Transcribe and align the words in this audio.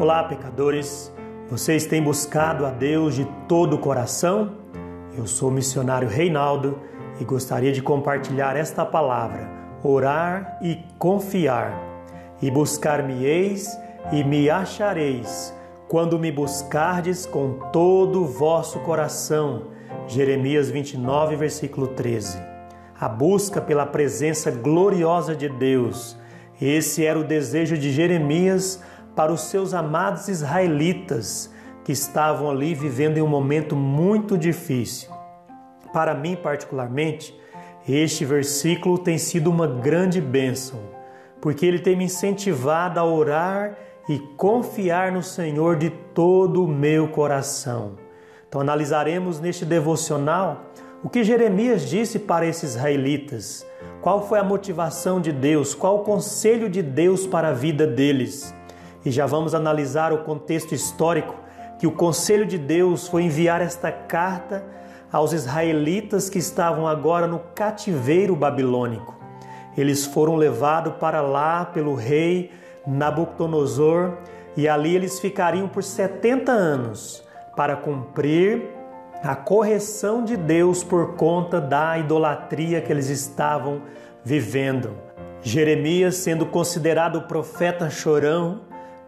Olá, 0.00 0.24
pecadores. 0.24 1.12
Vocês 1.50 1.84
têm 1.84 2.02
buscado 2.02 2.64
a 2.64 2.70
Deus 2.70 3.14
de 3.14 3.26
todo 3.46 3.76
o 3.76 3.78
coração? 3.78 4.56
Eu 5.14 5.26
sou 5.26 5.50
o 5.50 5.52
missionário 5.52 6.08
Reinaldo 6.08 6.78
e 7.20 7.24
gostaria 7.24 7.70
de 7.70 7.82
compartilhar 7.82 8.56
esta 8.56 8.82
palavra: 8.86 9.46
orar 9.84 10.56
e 10.62 10.78
confiar. 10.98 11.78
E 12.40 12.50
buscar-me-eis 12.50 13.78
e 14.10 14.24
me 14.24 14.48
achareis, 14.48 15.54
quando 15.86 16.18
me 16.18 16.32
buscardes 16.32 17.26
com 17.26 17.68
todo 17.70 18.22
o 18.22 18.26
vosso 18.26 18.80
coração. 18.80 19.64
Jeremias 20.08 20.70
29, 20.70 21.36
versículo 21.36 21.88
13. 21.88 22.42
A 22.98 23.06
busca 23.06 23.60
pela 23.60 23.84
presença 23.84 24.50
gloriosa 24.50 25.36
de 25.36 25.50
Deus. 25.50 26.16
Esse 26.58 27.04
era 27.04 27.18
o 27.18 27.24
desejo 27.24 27.76
de 27.76 27.92
Jeremias 27.92 28.82
para 29.14 29.32
os 29.32 29.42
seus 29.42 29.74
amados 29.74 30.28
israelitas 30.28 31.52
que 31.84 31.92
estavam 31.92 32.50
ali 32.50 32.74
vivendo 32.74 33.18
em 33.18 33.22
um 33.22 33.26
momento 33.26 33.74
muito 33.74 34.36
difícil. 34.38 35.10
Para 35.92 36.14
mim, 36.14 36.36
particularmente, 36.36 37.38
este 37.88 38.24
versículo 38.24 38.98
tem 38.98 39.18
sido 39.18 39.50
uma 39.50 39.66
grande 39.66 40.20
bênção, 40.20 40.80
porque 41.40 41.66
ele 41.66 41.78
tem 41.78 41.96
me 41.96 42.04
incentivado 42.04 43.00
a 43.00 43.04
orar 43.04 43.76
e 44.08 44.18
confiar 44.36 45.10
no 45.10 45.22
Senhor 45.22 45.76
de 45.76 45.90
todo 45.90 46.64
o 46.64 46.68
meu 46.68 47.08
coração. 47.08 47.96
Então, 48.48 48.60
analisaremos 48.60 49.40
neste 49.40 49.64
devocional 49.64 50.66
o 51.02 51.08
que 51.08 51.24
Jeremias 51.24 51.88
disse 51.88 52.18
para 52.18 52.44
esses 52.44 52.74
israelitas, 52.74 53.66
qual 54.02 54.26
foi 54.26 54.38
a 54.38 54.44
motivação 54.44 55.20
de 55.20 55.32
Deus, 55.32 55.74
qual 55.74 55.96
o 55.96 56.04
conselho 56.04 56.68
de 56.68 56.82
Deus 56.82 57.26
para 57.26 57.48
a 57.48 57.52
vida 57.52 57.86
deles. 57.86 58.54
E 59.04 59.10
já 59.10 59.26
vamos 59.26 59.54
analisar 59.54 60.12
o 60.12 60.24
contexto 60.24 60.74
histórico 60.74 61.34
que 61.78 61.86
o 61.86 61.92
conselho 61.92 62.44
de 62.44 62.58
Deus 62.58 63.08
foi 63.08 63.22
enviar 63.22 63.62
esta 63.62 63.90
carta 63.90 64.62
aos 65.10 65.32
israelitas 65.32 66.28
que 66.28 66.38
estavam 66.38 66.86
agora 66.86 67.26
no 67.26 67.38
cativeiro 67.54 68.36
babilônico. 68.36 69.18
Eles 69.76 70.04
foram 70.04 70.36
levados 70.36 70.94
para 71.00 71.20
lá 71.20 71.64
pelo 71.64 71.94
rei 71.94 72.52
Nabucodonosor 72.86 74.18
e 74.56 74.68
ali 74.68 74.94
eles 74.94 75.18
ficariam 75.18 75.68
por 75.68 75.82
70 75.82 76.52
anos 76.52 77.24
para 77.56 77.76
cumprir 77.76 78.62
a 79.22 79.34
correção 79.34 80.24
de 80.24 80.36
Deus 80.36 80.82
por 80.82 81.14
conta 81.14 81.60
da 81.60 81.98
idolatria 81.98 82.80
que 82.80 82.92
eles 82.92 83.08
estavam 83.08 83.82
vivendo. 84.24 84.90
Jeremias, 85.42 86.16
sendo 86.16 86.46
considerado 86.46 87.16
o 87.16 87.22
profeta 87.22 87.88
chorão, 87.88 88.60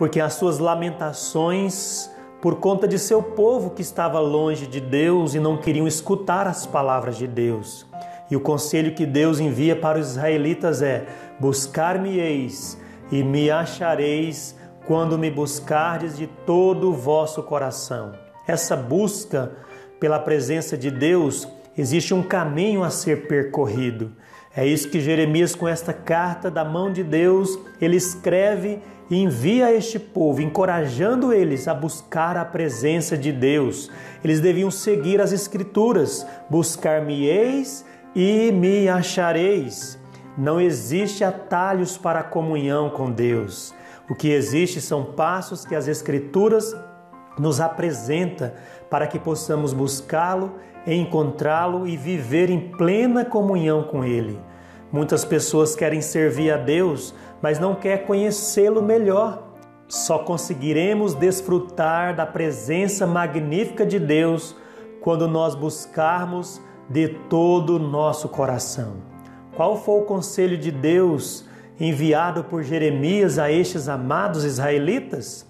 porque 0.02 0.20
as 0.20 0.32
suas 0.32 0.58
lamentações 0.58 2.10
por 2.40 2.56
conta 2.56 2.88
de 2.88 2.98
seu 2.98 3.22
povo 3.22 3.70
que 3.70 3.82
estava 3.82 4.18
longe 4.18 4.66
de 4.66 4.80
Deus 4.80 5.32
e 5.32 5.38
não 5.38 5.56
queriam 5.56 5.86
escutar 5.86 6.48
as 6.48 6.66
palavras 6.66 7.16
de 7.16 7.28
Deus. 7.28 7.86
E 8.28 8.34
o 8.34 8.40
conselho 8.40 8.96
que 8.96 9.06
Deus 9.06 9.38
envia 9.38 9.76
para 9.76 10.00
os 10.00 10.10
israelitas 10.10 10.82
é: 10.82 11.06
Buscar-me-eis 11.38 12.76
e 13.12 13.22
me 13.22 13.48
achareis 13.48 14.56
quando 14.88 15.16
me 15.16 15.30
buscardes 15.30 16.16
de 16.16 16.26
todo 16.26 16.90
o 16.90 16.94
vosso 16.94 17.40
coração. 17.44 18.10
Essa 18.44 18.74
busca 18.74 19.52
pela 20.00 20.18
presença 20.18 20.76
de 20.76 20.90
Deus 20.90 21.46
existe 21.78 22.12
um 22.12 22.24
caminho 22.24 22.82
a 22.82 22.90
ser 22.90 23.28
percorrido. 23.28 24.10
É 24.52 24.66
isso 24.66 24.90
que 24.90 25.00
Jeremias, 25.00 25.54
com 25.54 25.68
esta 25.68 25.92
carta 25.92 26.50
da 26.50 26.64
mão 26.64 26.92
de 26.92 27.04
Deus, 27.04 27.56
ele 27.80 27.96
escreve 27.96 28.80
envia 29.10 29.72
este 29.72 29.98
povo, 29.98 30.40
encorajando 30.40 31.32
eles 31.32 31.68
a 31.68 31.74
buscar 31.74 32.36
a 32.36 32.44
presença 32.44 33.16
de 33.16 33.32
Deus. 33.32 33.90
Eles 34.22 34.40
deviam 34.40 34.70
seguir 34.70 35.20
as 35.20 35.32
Escrituras: 35.32 36.26
buscar-me-eis 36.48 37.84
e 38.14 38.50
me 38.52 38.88
achareis. 38.88 39.98
Não 40.36 40.60
existe 40.60 41.24
atalhos 41.24 41.98
para 41.98 42.20
a 42.20 42.24
comunhão 42.24 42.88
com 42.90 43.10
Deus. 43.10 43.74
O 44.08 44.14
que 44.14 44.30
existe 44.30 44.80
são 44.80 45.04
passos 45.04 45.64
que 45.64 45.74
as 45.74 45.88
Escrituras 45.88 46.74
nos 47.38 47.60
apresenta 47.60 48.54
para 48.90 49.06
que 49.06 49.18
possamos 49.18 49.72
buscá-lo, 49.72 50.56
encontrá-lo 50.86 51.86
e 51.86 51.96
viver 51.96 52.50
em 52.50 52.72
plena 52.72 53.24
comunhão 53.24 53.84
com 53.84 54.04
Ele. 54.04 54.38
Muitas 54.90 55.24
pessoas 55.24 55.74
querem 55.74 56.02
servir 56.02 56.50
a 56.50 56.58
Deus, 56.58 57.14
mas 57.42 57.58
não 57.58 57.74
quer 57.74 58.06
conhecê-lo 58.06 58.80
melhor. 58.80 59.42
Só 59.88 60.20
conseguiremos 60.20 61.14
desfrutar 61.14 62.14
da 62.14 62.24
presença 62.24 63.06
magnífica 63.06 63.84
de 63.84 63.98
Deus 63.98 64.56
quando 65.02 65.26
nós 65.26 65.54
buscarmos 65.54 66.62
de 66.88 67.08
todo 67.08 67.76
o 67.76 67.78
nosso 67.78 68.28
coração. 68.28 68.94
Qual 69.56 69.76
foi 69.76 70.00
o 70.00 70.04
conselho 70.04 70.56
de 70.56 70.70
Deus 70.70 71.44
enviado 71.78 72.44
por 72.44 72.62
Jeremias 72.62 73.38
a 73.38 73.50
estes 73.50 73.88
amados 73.88 74.44
israelitas? 74.44 75.46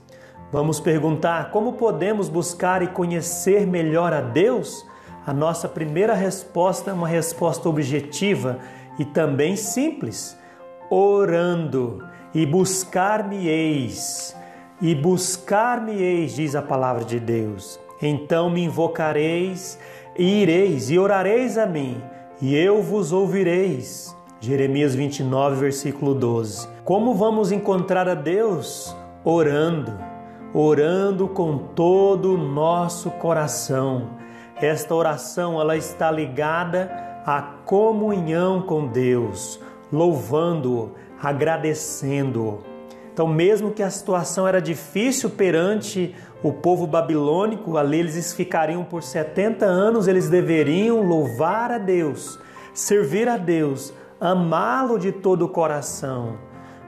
Vamos 0.51 0.81
perguntar 0.81 1.51
como 1.51 1.75
podemos 1.75 2.29
buscar 2.29 2.83
e 2.83 2.89
conhecer 2.89 3.67
melhor 3.67 4.13
a 4.13 4.21
Deus? 4.21 4.85
A 5.25 5.33
nossa 5.33 5.69
primeira 5.69 6.15
resposta 6.15 6.91
é 6.91 6.95
uma 6.95 7.07
resposta 7.07 7.69
objetiva 7.69 8.59
e 8.99 9.05
também 9.05 9.55
simples: 9.55 10.37
orando 10.95 12.05
e 12.35 12.45
buscar-me-eis. 12.45 14.37
E 14.81 14.95
buscar-me-eis, 14.95 16.35
diz 16.35 16.55
a 16.55 16.63
palavra 16.63 17.05
de 17.05 17.21
Deus. 17.21 17.79
Então 18.01 18.51
me 18.51 18.65
invocareis 18.65 19.79
e 20.19 20.43
ireis 20.43 20.91
e 20.91 20.99
orareis 20.99 21.57
a 21.57 21.67
mim, 21.67 22.03
e 22.41 22.55
eu 22.55 22.83
vos 22.83 23.13
ouvireis. 23.13 24.17
Jeremias 24.41 24.95
29, 24.95 25.61
versículo 25.61 26.15
12. 26.15 26.69
Como 26.85 27.15
vamos 27.15 27.53
encontrar 27.53 28.09
a 28.09 28.15
Deus? 28.15 28.95
Orando 29.25 30.13
orando 30.55 31.29
com 31.29 31.57
todo 31.57 32.35
o 32.35 32.39
nosso 32.39 33.11
coração. 33.13 34.11
Esta 34.57 34.95
oração 34.95 35.61
ela 35.61 35.77
está 35.77 36.11
ligada 36.11 36.91
à 37.25 37.41
comunhão 37.65 38.63
com 38.63 38.87
Deus, 38.87 39.59
louvando-o, 39.93 40.93
agradecendo-o. 41.23 42.61
Então, 43.13 43.29
mesmo 43.29 43.73
que 43.73 43.83
a 43.83 43.91
situação 43.91 44.49
era 44.49 44.61
difícil 44.61 45.29
perante 45.31 46.15
o 46.43 46.53
povo 46.53 46.87
babilônico, 46.87 47.77
ali 47.77 48.01
eles 48.01 48.33
ficariam 48.33 48.83
por 48.83 49.03
70 49.03 49.67
anos, 49.67 50.09
eles 50.09 50.31
deveriam 50.31 51.03
louvar 51.03 51.71
a 51.71 51.79
Deus, 51.79 52.39
servir 52.73 53.29
a 53.29 53.37
Deus, 53.37 53.93
amá-lo 54.19 54.99
de 54.99 55.13
todo 55.13 55.45
o 55.45 55.49
coração 55.49 56.39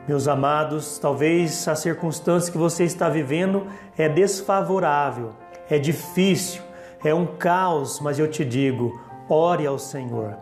meus 0.06 0.28
amados, 0.28 0.98
talvez 0.98 1.66
a 1.66 1.75
circunstância 1.75 2.53
que 2.53 2.59
você 2.59 2.84
está 2.84 3.09
vivendo 3.09 3.66
é 3.97 4.06
desfavorável, 4.06 5.31
é 5.70 5.78
difícil, 5.78 6.62
é 7.03 7.14
um 7.14 7.25
caos, 7.25 8.00
mas 8.00 8.19
eu 8.19 8.31
te 8.31 8.44
digo: 8.44 9.00
ore 9.31 9.66
ao 9.66 9.78
Senhor, 9.78 10.37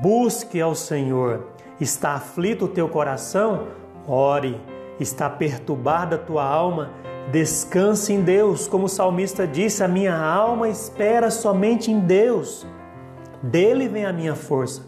busque 0.00 0.60
ao 0.60 0.76
Senhor. 0.76 1.51
Está 1.82 2.12
aflito 2.12 2.66
o 2.66 2.68
teu 2.68 2.88
coração? 2.88 3.66
Ore. 4.06 4.56
Está 5.00 5.28
perturbada 5.28 6.14
a 6.14 6.18
tua 6.18 6.44
alma? 6.44 6.92
Descanse 7.32 8.12
em 8.12 8.20
Deus, 8.20 8.68
como 8.68 8.84
o 8.84 8.88
salmista 8.88 9.48
disse: 9.48 9.82
A 9.82 9.88
minha 9.88 10.16
alma 10.16 10.68
espera 10.68 11.28
somente 11.28 11.90
em 11.90 11.98
Deus. 11.98 12.64
Dele 13.42 13.88
vem 13.88 14.04
a 14.04 14.12
minha 14.12 14.36
força. 14.36 14.82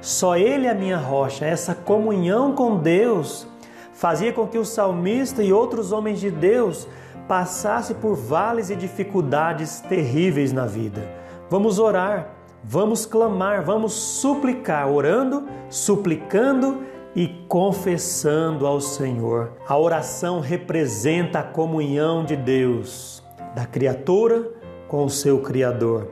Só 0.00 0.36
Ele 0.36 0.66
é 0.66 0.70
a 0.70 0.74
minha 0.74 0.96
rocha. 0.96 1.44
Essa 1.44 1.72
comunhão 1.72 2.52
com 2.52 2.78
Deus 2.78 3.46
fazia 3.92 4.32
com 4.32 4.48
que 4.48 4.58
o 4.58 4.64
salmista 4.64 5.44
e 5.44 5.52
outros 5.52 5.92
homens 5.92 6.18
de 6.18 6.32
Deus 6.32 6.88
passassem 7.28 7.94
por 7.94 8.16
vales 8.16 8.70
e 8.70 8.74
dificuldades 8.74 9.78
terríveis 9.82 10.52
na 10.52 10.66
vida. 10.66 11.08
Vamos 11.48 11.78
orar, 11.78 12.39
vamos 12.62 13.06
clamar, 13.06 13.64
vamos 13.64 13.92
suplicar, 13.92 14.88
orando, 14.88 15.46
suplicando 15.68 16.82
e 17.14 17.26
confessando 17.48 18.66
ao 18.66 18.80
Senhor. 18.80 19.52
A 19.66 19.76
oração 19.76 20.40
representa 20.40 21.40
a 21.40 21.44
comunhão 21.44 22.24
de 22.24 22.36
Deus, 22.36 23.22
da 23.54 23.66
criatura 23.66 24.48
com 24.86 25.04
o 25.04 25.10
seu 25.10 25.40
Criador, 25.40 26.08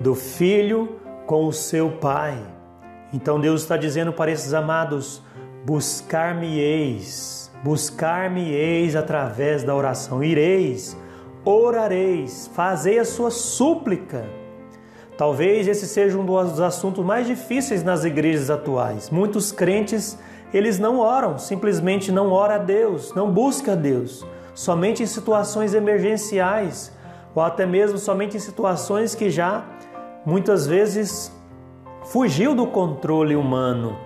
do 0.00 0.14
filho 0.14 0.96
com 1.26 1.46
o 1.46 1.52
seu 1.52 1.90
Pai. 1.92 2.36
Então 3.12 3.40
Deus 3.40 3.62
está 3.62 3.76
dizendo 3.76 4.12
para 4.12 4.30
esses 4.30 4.52
amados: 4.52 5.22
Buscar-me-eis, 5.64 7.50
buscar-me-eis 7.62 8.94
através 8.96 9.64
da 9.64 9.74
oração. 9.74 10.22
Ireis, 10.22 10.96
orareis, 11.44 12.50
fazei 12.54 12.98
a 12.98 13.04
sua 13.04 13.30
súplica. 13.30 14.37
Talvez 15.18 15.66
esse 15.66 15.88
seja 15.88 16.16
um 16.16 16.24
dos 16.24 16.60
assuntos 16.60 17.04
mais 17.04 17.26
difíceis 17.26 17.82
nas 17.82 18.04
igrejas 18.04 18.50
atuais. 18.50 19.10
Muitos 19.10 19.50
crentes, 19.50 20.16
eles 20.54 20.78
não 20.78 21.00
oram, 21.00 21.36
simplesmente 21.38 22.12
não 22.12 22.30
ora 22.30 22.54
a 22.54 22.58
Deus, 22.58 23.12
não 23.14 23.28
busca 23.28 23.72
a 23.72 23.74
Deus. 23.74 24.24
somente 24.54 25.02
em 25.02 25.06
situações 25.06 25.72
emergenciais 25.74 26.92
ou 27.34 27.42
até 27.42 27.64
mesmo 27.64 27.98
somente 27.98 28.36
em 28.36 28.40
situações 28.40 29.14
que 29.14 29.30
já 29.30 29.64
muitas 30.26 30.66
vezes 30.66 31.32
fugiu 32.04 32.54
do 32.54 32.66
controle 32.66 33.34
humano. 33.34 33.96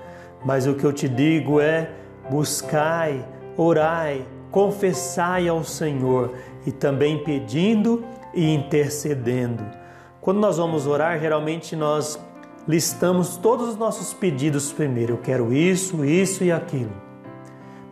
Mas 0.45 0.67
o 0.67 0.75
que 0.75 0.85
eu 0.85 0.93
te 0.93 1.09
digo 1.09 1.61
é: 1.61 1.91
buscai, 2.31 3.23
orai, 3.57 4.27
confessai 4.51 5.47
ao 5.49 5.63
Senhor 5.63 6.33
e 6.67 6.73
também 6.73 7.23
pedindo 7.23 8.03
e 8.35 8.55
intercedendo. 8.55 9.82
Quando 10.23 10.39
nós 10.39 10.57
vamos 10.57 10.87
orar, 10.87 11.19
geralmente 11.19 11.75
nós 11.75 12.17
listamos 12.69 13.37
todos 13.37 13.71
os 13.71 13.77
nossos 13.77 14.15
pedidos 14.15 14.71
primeiro. 14.71 15.15
Eu 15.15 15.19
quero 15.19 15.53
isso, 15.53 16.05
isso 16.05 16.45
e 16.45 16.53
aquilo. 16.53 16.93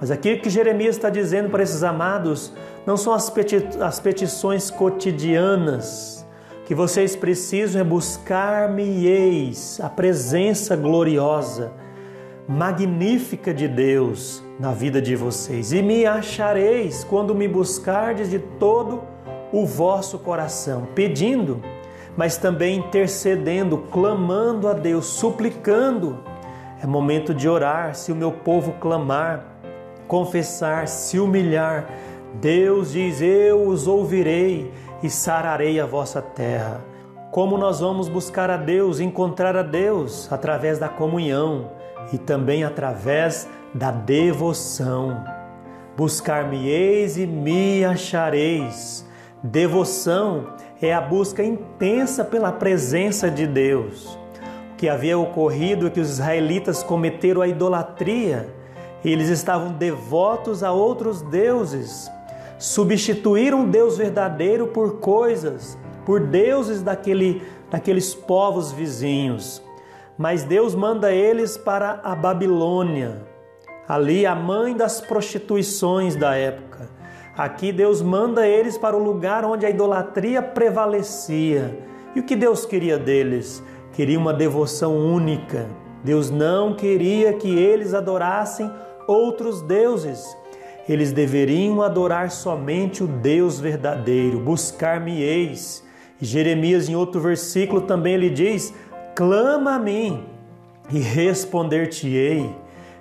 Mas 0.00 0.12
aquilo 0.12 0.40
que 0.40 0.48
Jeremias 0.48 0.94
está 0.94 1.10
dizendo 1.10 1.50
para 1.50 1.64
esses 1.64 1.82
amados 1.82 2.52
não 2.86 2.96
são 2.96 3.12
as, 3.12 3.28
peti 3.28 3.56
as 3.80 3.98
petições 3.98 4.70
cotidianas. 4.70 6.24
Que 6.66 6.72
vocês 6.72 7.16
precisam 7.16 7.80
é 7.80 7.84
buscar-me-eis, 7.84 9.80
a 9.82 9.88
presença 9.88 10.76
gloriosa, 10.76 11.72
magnífica 12.46 13.52
de 13.52 13.66
Deus 13.66 14.40
na 14.56 14.70
vida 14.70 15.02
de 15.02 15.16
vocês. 15.16 15.72
E 15.72 15.82
me 15.82 16.06
achareis 16.06 17.02
quando 17.02 17.34
me 17.34 17.48
buscardes 17.48 18.30
de 18.30 18.38
todo 18.38 19.02
o 19.52 19.66
vosso 19.66 20.16
coração, 20.16 20.86
pedindo 20.94 21.60
mas 22.16 22.36
também 22.36 22.78
intercedendo, 22.78 23.78
clamando 23.90 24.68
a 24.68 24.72
Deus, 24.72 25.06
suplicando. 25.06 26.18
É 26.82 26.86
momento 26.86 27.34
de 27.34 27.48
orar. 27.48 27.94
Se 27.94 28.10
o 28.10 28.16
meu 28.16 28.32
povo 28.32 28.72
clamar, 28.80 29.44
confessar, 30.08 30.88
se 30.88 31.18
humilhar, 31.18 31.88
Deus 32.34 32.92
diz: 32.92 33.20
Eu 33.20 33.66
os 33.66 33.86
ouvirei 33.86 34.72
e 35.02 35.10
sararei 35.10 35.80
a 35.80 35.86
vossa 35.86 36.20
terra. 36.20 36.80
Como 37.30 37.56
nós 37.56 37.80
vamos 37.80 38.08
buscar 38.08 38.50
a 38.50 38.56
Deus, 38.56 38.98
encontrar 38.98 39.56
a 39.56 39.62
Deus? 39.62 40.30
Através 40.32 40.78
da 40.78 40.88
comunhão 40.88 41.70
e 42.12 42.18
também 42.18 42.64
através 42.64 43.48
da 43.72 43.90
devoção. 43.90 45.22
Buscar-me-eis 45.96 47.16
e 47.16 47.26
me 47.26 47.84
achareis. 47.84 49.06
Devoção 49.42 50.54
é 50.82 50.94
a 50.94 51.00
busca 51.00 51.42
intensa 51.42 52.24
pela 52.24 52.50
presença 52.50 53.30
de 53.30 53.46
Deus. 53.46 54.18
O 54.72 54.76
que 54.76 54.88
havia 54.88 55.18
ocorrido 55.18 55.86
é 55.86 55.90
que 55.90 56.00
os 56.00 56.10
israelitas 56.10 56.82
cometeram 56.82 57.42
a 57.42 57.48
idolatria. 57.48 58.48
Eles 59.04 59.28
estavam 59.28 59.72
devotos 59.72 60.62
a 60.62 60.72
outros 60.72 61.20
deuses, 61.22 62.10
substituíram 62.58 63.68
Deus 63.68 63.98
verdadeiro 63.98 64.68
por 64.68 65.00
coisas, 65.00 65.76
por 66.06 66.20
deuses 66.20 66.82
daquele, 66.82 67.42
daqueles 67.70 68.14
povos 68.14 68.72
vizinhos. 68.72 69.62
Mas 70.16 70.44
Deus 70.44 70.74
manda 70.74 71.12
eles 71.12 71.56
para 71.56 72.00
a 72.02 72.14
Babilônia, 72.14 73.22
ali 73.88 74.26
a 74.26 74.34
mãe 74.34 74.74
das 74.74 75.00
prostituições 75.00 76.16
da 76.16 76.34
época. 76.34 76.99
Aqui 77.40 77.72
Deus 77.72 78.02
manda 78.02 78.46
eles 78.46 78.76
para 78.76 78.94
o 78.94 79.02
lugar 79.02 79.46
onde 79.46 79.64
a 79.64 79.70
idolatria 79.70 80.42
prevalecia. 80.42 81.74
E 82.14 82.20
o 82.20 82.22
que 82.22 82.36
Deus 82.36 82.66
queria 82.66 82.98
deles? 82.98 83.62
Queria 83.94 84.18
uma 84.18 84.34
devoção 84.34 84.94
única. 84.94 85.66
Deus 86.04 86.30
não 86.30 86.74
queria 86.74 87.32
que 87.32 87.48
eles 87.48 87.94
adorassem 87.94 88.70
outros 89.06 89.62
deuses. 89.62 90.22
Eles 90.86 91.12
deveriam 91.12 91.80
adorar 91.80 92.30
somente 92.30 93.02
o 93.02 93.06
Deus 93.06 93.58
verdadeiro, 93.58 94.38
buscar-me-eis. 94.40 95.82
Jeremias, 96.20 96.90
em 96.90 96.94
outro 96.94 97.22
versículo, 97.22 97.80
também 97.80 98.12
ele 98.12 98.28
diz: 98.28 98.74
Clama 99.14 99.76
a 99.76 99.78
mim 99.78 100.26
e 100.92 100.98
responder-te-ei, 100.98 102.54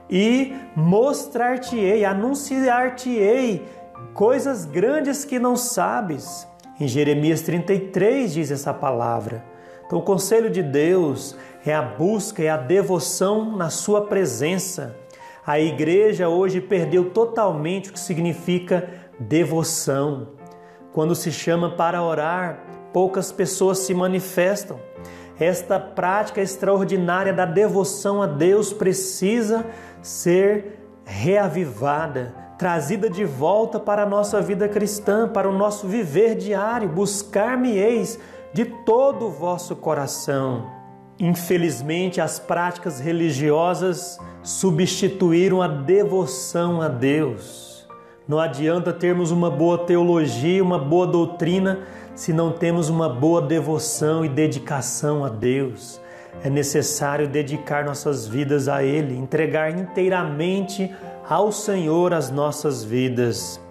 e 0.09 0.53
mostrar-te-ei, 0.77 2.05
anunciar-te-ei 2.05 3.78
coisas 4.13 4.65
grandes 4.65 5.25
que 5.25 5.39
não 5.39 5.55
sabes. 5.55 6.47
Em 6.79 6.87
Jeremias 6.87 7.41
33 7.41 8.33
diz 8.33 8.51
essa 8.51 8.73
palavra. 8.73 9.43
Então, 9.85 9.99
o 9.99 10.03
conselho 10.03 10.49
de 10.49 10.61
Deus 10.61 11.35
é 11.65 11.73
a 11.73 11.81
busca, 11.81 12.43
é 12.43 12.49
a 12.49 12.57
devoção 12.57 13.57
na 13.57 13.69
Sua 13.69 14.05
presença. 14.05 14.95
A 15.45 15.59
igreja 15.59 16.29
hoje 16.29 16.61
perdeu 16.61 17.09
totalmente 17.09 17.89
o 17.89 17.93
que 17.93 17.99
significa 17.99 18.87
devoção. 19.19 20.29
Quando 20.93 21.15
se 21.15 21.31
chama 21.31 21.71
para 21.71 22.03
orar, 22.03 22.63
poucas 22.93 23.31
pessoas 23.31 23.79
se 23.79 23.93
manifestam. 23.93 24.79
Esta 25.39 25.79
prática 25.79 26.41
extraordinária 26.41 27.33
da 27.33 27.45
devoção 27.45 28.21
a 28.21 28.27
Deus 28.27 28.73
precisa 28.73 29.65
ser 30.01 30.79
reavivada, 31.05 32.33
trazida 32.59 33.09
de 33.09 33.23
volta 33.23 33.79
para 33.79 34.03
a 34.03 34.05
nossa 34.05 34.41
vida 34.41 34.67
cristã, 34.67 35.29
para 35.29 35.49
o 35.49 35.57
nosso 35.57 35.87
viver 35.87 36.35
diário. 36.35 36.89
Buscar-me-eis 36.89 38.19
de 38.53 38.65
todo 38.65 39.27
o 39.27 39.31
vosso 39.31 39.77
coração. 39.77 40.69
Infelizmente, 41.17 42.19
as 42.19 42.37
práticas 42.37 42.99
religiosas 42.99 44.19
substituíram 44.43 45.61
a 45.61 45.69
devoção 45.69 46.81
a 46.81 46.89
Deus. 46.89 47.87
Não 48.27 48.39
adianta 48.39 48.91
termos 48.91 49.31
uma 49.31 49.49
boa 49.49 49.77
teologia, 49.77 50.61
uma 50.61 50.77
boa 50.77 51.07
doutrina, 51.07 51.79
se 52.13 52.33
não 52.33 52.51
temos 52.51 52.89
uma 52.89 53.07
boa 53.07 53.41
devoção 53.41 54.25
e 54.25 54.29
dedicação 54.29 55.23
a 55.23 55.29
Deus. 55.29 55.99
É 56.43 56.49
necessário 56.49 57.27
dedicar 57.27 57.85
nossas 57.85 58.27
vidas 58.27 58.67
a 58.67 58.83
Ele, 58.83 59.17
entregar 59.17 59.71
inteiramente 59.71 60.93
ao 61.29 61.51
Senhor 61.51 62.11
as 62.11 62.31
nossas 62.31 62.83
vidas. 62.83 63.61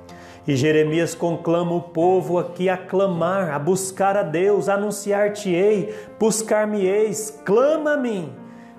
E 0.47 0.55
Jeremias 0.55 1.15
conclama 1.15 1.75
o 1.75 1.83
povo 1.83 2.39
aqui 2.39 2.69
a 2.69 2.77
clamar, 2.77 3.51
a 3.51 3.59
buscar 3.59 4.17
a 4.17 4.23
Deus, 4.23 4.69
anunciar-te-ei, 4.69 5.93
buscar-me-eis, 6.19 7.43
clama 7.45 7.95
a 7.95 7.97
mim, 7.97 8.33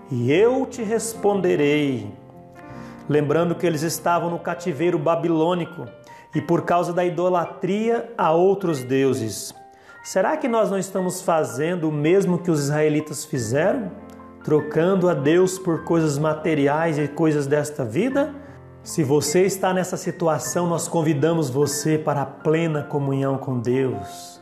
e 0.10 0.32
eu 0.32 0.66
te 0.66 0.82
responderei. 0.82 2.12
Lembrando 3.08 3.54
que 3.54 3.68
eles 3.68 3.82
estavam 3.82 4.30
no 4.30 4.40
cativeiro 4.40 4.98
babilônico 4.98 5.86
e 6.34 6.42
por 6.42 6.62
causa 6.64 6.94
da 6.94 7.04
idolatria 7.04 8.12
a 8.18 8.32
outros 8.32 8.84
deuses. 8.84 9.54
Será 10.04 10.38
que 10.38 10.48
nós 10.48 10.72
não 10.72 10.78
estamos 10.78 11.22
fazendo 11.22 11.90
o 11.90 11.92
mesmo 11.92 12.40
que 12.40 12.50
os 12.50 12.62
israelitas 12.62 13.26
fizeram? 13.26 13.92
Trocando 14.44 15.10
a 15.10 15.14
Deus 15.14 15.60
por 15.60 15.84
coisas 15.84 16.18
materiais 16.18 16.98
e 16.98 17.08
coisas 17.08 17.46
desta 17.46 17.84
vida? 17.84 18.34
Se 18.90 19.04
você 19.04 19.46
está 19.46 19.72
nessa 19.72 19.96
situação, 19.96 20.66
nós 20.66 20.88
convidamos 20.88 21.48
você 21.48 21.96
para 21.96 22.24
a 22.24 22.26
plena 22.26 22.82
comunhão 22.82 23.38
com 23.38 23.60
Deus, 23.60 24.42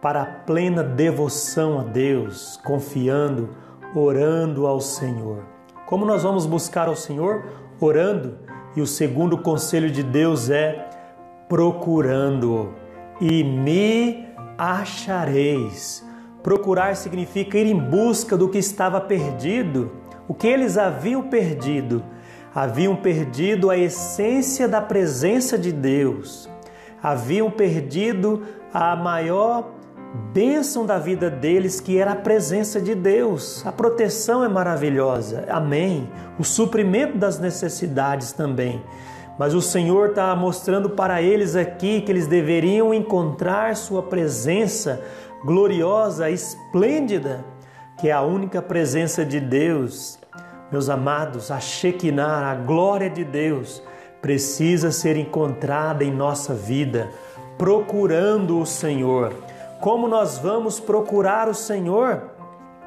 para 0.00 0.22
a 0.22 0.24
plena 0.24 0.84
devoção 0.84 1.80
a 1.80 1.82
Deus, 1.82 2.60
confiando, 2.64 3.48
orando 3.92 4.68
ao 4.68 4.80
Senhor. 4.80 5.42
Como 5.84 6.06
nós 6.06 6.22
vamos 6.22 6.46
buscar 6.46 6.86
ao 6.86 6.94
Senhor? 6.94 7.44
Orando. 7.80 8.38
E 8.76 8.80
o 8.80 8.86
segundo 8.86 9.36
conselho 9.36 9.90
de 9.90 10.04
Deus 10.04 10.48
é 10.48 10.88
procurando. 11.48 12.74
E 13.20 13.42
me 13.42 14.28
achareis. 14.56 16.06
Procurar 16.40 16.94
significa 16.94 17.58
ir 17.58 17.66
em 17.66 17.76
busca 17.76 18.36
do 18.36 18.48
que 18.48 18.58
estava 18.58 19.00
perdido, 19.00 19.90
o 20.28 20.34
que 20.34 20.46
eles 20.46 20.78
haviam 20.78 21.24
perdido 21.24 22.00
haviam 22.54 22.96
perdido 22.96 23.70
a 23.70 23.76
essência 23.76 24.68
da 24.68 24.80
presença 24.80 25.58
de 25.58 25.72
Deus, 25.72 26.48
haviam 27.02 27.50
perdido 27.50 28.42
a 28.72 28.96
maior 28.96 29.72
bênção 30.32 30.86
da 30.86 30.98
vida 30.98 31.30
deles, 31.30 31.80
que 31.80 31.98
era 31.98 32.12
a 32.12 32.16
presença 32.16 32.80
de 32.80 32.94
Deus. 32.94 33.64
A 33.66 33.72
proteção 33.72 34.42
é 34.42 34.48
maravilhosa, 34.48 35.44
amém. 35.48 36.08
O 36.38 36.44
suprimento 36.44 37.18
das 37.18 37.38
necessidades 37.38 38.32
também. 38.32 38.82
Mas 39.38 39.54
o 39.54 39.62
Senhor 39.62 40.10
está 40.10 40.34
mostrando 40.34 40.90
para 40.90 41.22
eles 41.22 41.54
aqui 41.54 42.00
que 42.00 42.10
eles 42.10 42.26
deveriam 42.26 42.92
encontrar 42.92 43.76
Sua 43.76 44.02
presença 44.02 45.00
gloriosa, 45.44 46.28
esplêndida, 46.28 47.44
que 47.98 48.08
é 48.08 48.12
a 48.12 48.22
única 48.22 48.60
presença 48.60 49.24
de 49.24 49.38
Deus 49.38 50.17
meus 50.70 50.88
amados, 50.88 51.50
a 51.50 51.58
Shekinah, 51.60 52.50
a 52.50 52.54
glória 52.54 53.08
de 53.08 53.24
Deus, 53.24 53.82
precisa 54.20 54.90
ser 54.90 55.16
encontrada 55.16 56.04
em 56.04 56.10
nossa 56.10 56.54
vida, 56.54 57.08
procurando 57.56 58.60
o 58.60 58.66
Senhor. 58.66 59.32
Como 59.80 60.08
nós 60.08 60.38
vamos 60.38 60.78
procurar 60.80 61.48
o 61.48 61.54
Senhor? 61.54 62.30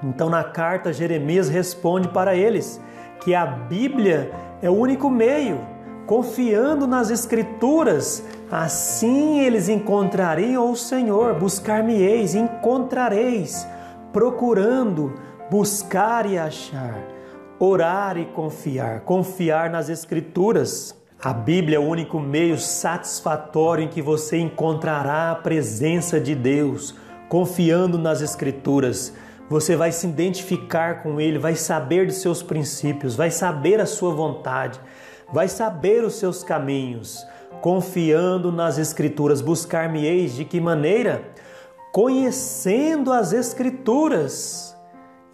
Então, 0.04 0.30
na 0.30 0.44
carta, 0.44 0.94
Jeremias 0.94 1.50
responde 1.50 2.08
para 2.08 2.36
eles 2.36 2.82
que 3.22 3.34
a 3.34 3.46
Bíblia 3.46 4.32
é 4.62 4.70
o 4.70 4.74
único 4.74 5.10
meio 5.10 5.60
confiando 6.12 6.86
nas 6.86 7.10
Escrituras, 7.10 8.22
assim 8.52 9.40
eles 9.40 9.70
encontrariam 9.70 10.70
o 10.70 10.76
Senhor. 10.76 11.36
Buscar-me-eis, 11.36 12.36
encontrareis, 12.36 13.66
procurando, 14.12 15.14
buscar 15.50 16.26
e 16.26 16.38
achar, 16.38 17.00
orar 17.64 18.18
e 18.18 18.26
confiar, 18.26 19.02
confiar 19.02 19.70
nas 19.70 19.88
Escrituras. 19.88 21.00
A 21.24 21.32
Bíblia 21.32 21.78
é 21.78 21.80
o 21.80 21.84
único 21.84 22.20
meio 22.20 22.58
satisfatório 22.58 23.84
em 23.84 23.88
que 23.88 24.02
você 24.02 24.40
encontrará 24.40 25.30
a 25.30 25.36
presença 25.36 26.20
de 26.20 26.34
Deus, 26.34 26.96
confiando 27.30 28.00
nas 28.00 28.20
Escrituras. 28.20 29.14
Você 29.48 29.76
vai 29.76 29.92
se 29.92 30.08
identificar 30.08 31.04
com 31.04 31.22
Ele, 31.22 31.38
vai 31.38 31.56
saber 31.56 32.08
dos 32.08 32.16
seus 32.16 32.42
princípios, 32.42 33.16
vai 33.16 33.30
saber 33.30 33.80
a 33.80 33.86
sua 33.86 34.12
vontade, 34.12 34.82
vai 35.32 35.48
saber 35.48 36.04
os 36.04 36.16
seus 36.16 36.44
caminhos. 36.44 37.24
Confiando 37.62 38.52
nas 38.52 38.80
Escrituras, 38.80 39.40
buscar-me-eis 39.40 40.34
de 40.34 40.46
que 40.46 40.60
maneira? 40.60 41.30
Conhecendo 41.92 43.14
as 43.14 43.34
Escrituras. 43.34 44.76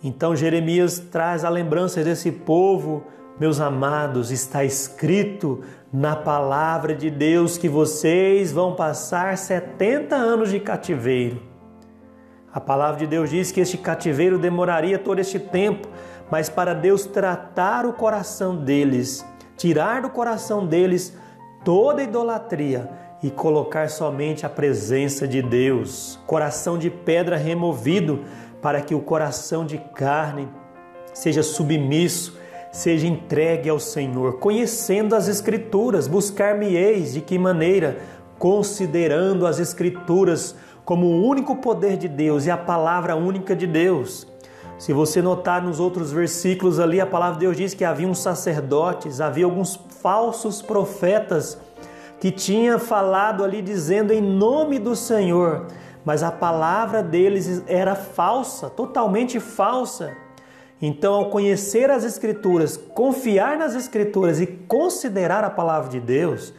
Então 0.04 0.36
Jeremias 0.36 1.00
traz 1.00 1.44
a 1.44 1.50
lembrança 1.50 2.04
desse 2.04 2.32
povo 2.32 3.04
meus 3.40 3.60
amados, 3.60 4.32
está 4.32 4.64
escrito 4.64 5.62
na 5.94 6.16
palavra 6.16 6.96
de 6.96 7.10
Deus 7.10 7.58
que 7.58 7.70
vocês 7.70 8.52
vão 8.52 8.76
passar 8.76 9.38
70 9.38 10.16
anos 10.16 10.50
de 10.50 10.60
cativeiro. 10.60 11.42
A 12.52 12.60
palavra 12.60 13.00
de 13.00 13.06
Deus 13.06 13.30
diz 13.30 13.52
que 13.52 13.60
este 13.60 13.78
cativeiro 13.78 14.40
demoraria 14.40 14.98
todo 14.98 15.20
este 15.20 15.38
tempo, 15.38 15.88
mas 16.32 16.50
para 16.50 16.74
Deus 16.74 17.06
tratar 17.06 17.86
o 17.86 17.94
coração 17.94 18.56
deles, 18.56 19.24
tirar 19.56 20.02
do 20.02 20.10
coração 20.10 20.66
deles 20.66 21.16
toda 21.64 22.02
idolatria 22.02 22.90
e 23.22 23.30
colocar 23.30 23.90
somente 23.90 24.46
a 24.46 24.50
presença 24.50 25.28
de 25.28 25.42
Deus, 25.42 26.20
coração 26.26 26.78
de 26.78 26.90
pedra 26.90 27.38
removido, 27.38 28.24
para 28.62 28.82
que 28.82 28.96
o 28.96 29.02
coração 29.02 29.66
de 29.66 29.78
carne 29.78 30.48
seja 31.14 31.44
submisso 31.44 32.38
seja 32.72 33.08
entregue 33.08 33.70
ao 33.70 33.80
Senhor, 33.80 34.40
conhecendo 34.40 35.16
as 35.16 35.28
Escrituras, 35.28 36.08
buscar-me-eis 36.08 37.14
de 37.14 37.22
que 37.22 37.38
maneira? 37.38 37.98
Considerando 38.38 39.48
as 39.48 39.60
Escrituras 39.60 40.56
como 40.86 41.08
o 41.08 41.26
único 41.26 41.56
poder 41.56 41.98
de 41.98 42.08
Deus 42.08 42.46
e 42.46 42.52
a 42.52 42.58
palavra 42.58 43.16
única 43.16 43.56
de 43.56 43.66
Deus. 43.66 44.28
Se 44.78 44.94
você 44.94 45.24
notar 45.24 45.62
nos 45.62 45.80
outros 45.80 46.12
versículos 46.12 46.80
ali, 46.80 47.02
a 47.02 47.06
palavra 47.06 47.40
de 47.40 47.46
Deus 47.46 47.58
diz 47.58 47.74
que 47.74 47.84
havia 47.84 48.08
uns 48.08 48.20
sacerdotes, 48.20 49.20
havia 49.20 49.46
alguns 49.46 49.80
falsos 50.02 50.62
profetas 50.62 51.58
que 52.20 52.30
tinham 52.32 52.78
falado 52.78 53.44
ali 53.44 53.62
dizendo 53.62 54.14
em 54.14 54.22
nome 54.22 54.78
do 54.78 54.96
Senhor, 54.96 55.66
mas 56.08 56.24
a 56.24 56.32
palavra 56.32 57.04
deles 57.04 57.62
era 57.68 57.94
falsa, 57.94 58.70
totalmente 58.70 59.42
falsa. 59.42 60.16
Então, 60.82 61.14
ao 61.14 61.30
conhecer 61.30 61.92
as 61.92 62.06
Escrituras, 62.06 62.78
confiar 62.78 63.58
nas 63.58 63.76
Escrituras 63.76 64.40
e 64.40 64.48
considerar 64.48 65.44
a 65.44 65.50
palavra 65.50 65.90
de 65.90 66.00
Deus, 66.00 66.54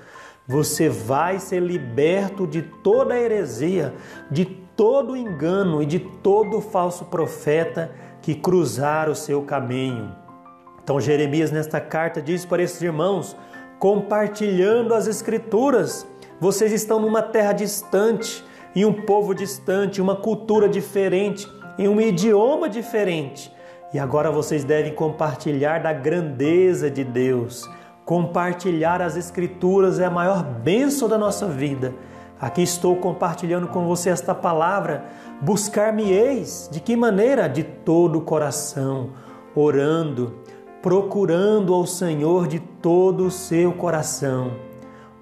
você 0.47 0.90
vai 0.90 1.38
ser 1.38 1.62
liberto 1.62 2.47
de 2.47 2.61
toda 2.61 3.14
a 3.14 3.19
heresia, 3.19 3.95
de 4.31 4.45
todo 4.45 5.17
engano 5.17 5.83
e 5.83 5.87
de 5.87 5.99
todo 5.99 6.61
falso 6.61 7.07
profeta 7.07 7.90
que 8.21 8.35
cruzar 8.35 9.09
o 9.09 9.14
seu 9.14 9.40
caminho. 9.40 10.14
Então, 10.85 11.00
Jeremias, 11.00 11.50
nesta 11.50 11.81
carta, 11.81 12.21
diz 12.21 12.45
para 12.45 12.62
esses 12.62 12.83
irmãos: 12.83 13.35
compartilhando 13.78 14.93
as 14.93 15.07
Escrituras, 15.07 16.07
vocês 16.38 16.71
estão 16.71 17.00
numa 17.00 17.23
terra 17.23 17.55
distante, 17.55 18.47
em 18.75 18.85
um 18.85 18.93
povo 18.93 19.35
distante, 19.35 20.01
uma 20.01 20.17
cultura 20.17 20.69
diferente, 20.69 21.49
em 21.79 21.89
um 21.89 22.01
idioma 22.01 22.69
diferente 22.69 23.53
e 23.93 23.99
agora 23.99 24.31
vocês 24.31 24.65
devem 24.65 24.95
compartilhar 24.95 25.79
da 25.79 25.93
grandeza 25.93 26.91
de 26.91 27.03
Deus. 27.03 27.69
Compartilhar 28.05 29.01
as 29.01 29.17
Escrituras 29.17 29.99
é 29.99 30.05
a 30.05 30.11
maior 30.11 30.43
bênção 30.43 31.09
da 31.09 31.17
nossa 31.17 31.47
vida. 31.47 31.95
Aqui 32.39 32.63
estou 32.63 32.97
compartilhando 32.97 33.69
com 33.69 33.87
você 33.87 34.11
esta 34.11 34.35
palavra. 34.35 35.07
Buscar-me-eis. 35.41 36.69
De 36.71 36.81
que 36.81 36.95
maneira? 36.97 37.49
De 37.49 37.63
todo 37.63 38.19
o 38.19 38.23
coração, 38.23 39.11
orando, 39.55 40.39
procurando 40.83 41.73
ao 41.73 41.87
Senhor 41.87 42.47
de 42.47 42.61
todo 42.61 43.27
o 43.27 43.31
seu 43.31 43.73
coração. 43.73 44.53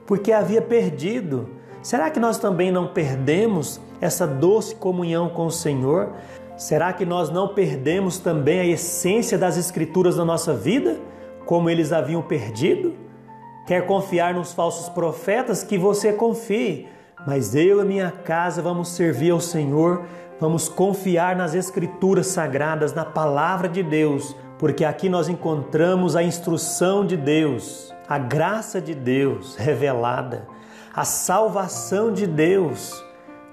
Porque 0.06 0.32
havia 0.32 0.60
perdido. 0.60 1.50
Será 1.86 2.10
que 2.10 2.18
nós 2.18 2.36
também 2.36 2.72
não 2.72 2.88
perdemos 2.88 3.80
essa 4.00 4.26
doce 4.26 4.74
comunhão 4.74 5.28
com 5.28 5.46
o 5.46 5.52
Senhor? 5.52 6.14
Será 6.56 6.92
que 6.92 7.06
nós 7.06 7.30
não 7.30 7.46
perdemos 7.54 8.18
também 8.18 8.58
a 8.58 8.66
essência 8.66 9.38
das 9.38 9.56
Escrituras 9.56 10.16
na 10.16 10.24
nossa 10.24 10.52
vida, 10.52 10.96
como 11.46 11.70
eles 11.70 11.92
haviam 11.92 12.20
perdido? 12.20 12.92
Quer 13.68 13.86
confiar 13.86 14.34
nos 14.34 14.52
falsos 14.52 14.88
profetas? 14.88 15.62
Que 15.62 15.78
você 15.78 16.12
confie, 16.12 16.88
mas 17.24 17.54
eu 17.54 17.80
e 17.80 17.84
minha 17.84 18.10
casa 18.10 18.60
vamos 18.60 18.88
servir 18.88 19.30
ao 19.30 19.40
Senhor, 19.40 20.06
vamos 20.40 20.68
confiar 20.68 21.36
nas 21.36 21.54
Escrituras 21.54 22.26
sagradas, 22.26 22.94
na 22.94 23.04
palavra 23.04 23.68
de 23.68 23.84
Deus, 23.84 24.34
porque 24.58 24.84
aqui 24.84 25.08
nós 25.08 25.28
encontramos 25.28 26.16
a 26.16 26.22
instrução 26.24 27.06
de 27.06 27.16
Deus, 27.16 27.94
a 28.08 28.18
graça 28.18 28.80
de 28.80 28.92
Deus 28.92 29.54
revelada, 29.54 30.55
a 30.96 31.04
salvação 31.04 32.10
de 32.10 32.26
Deus 32.26 33.04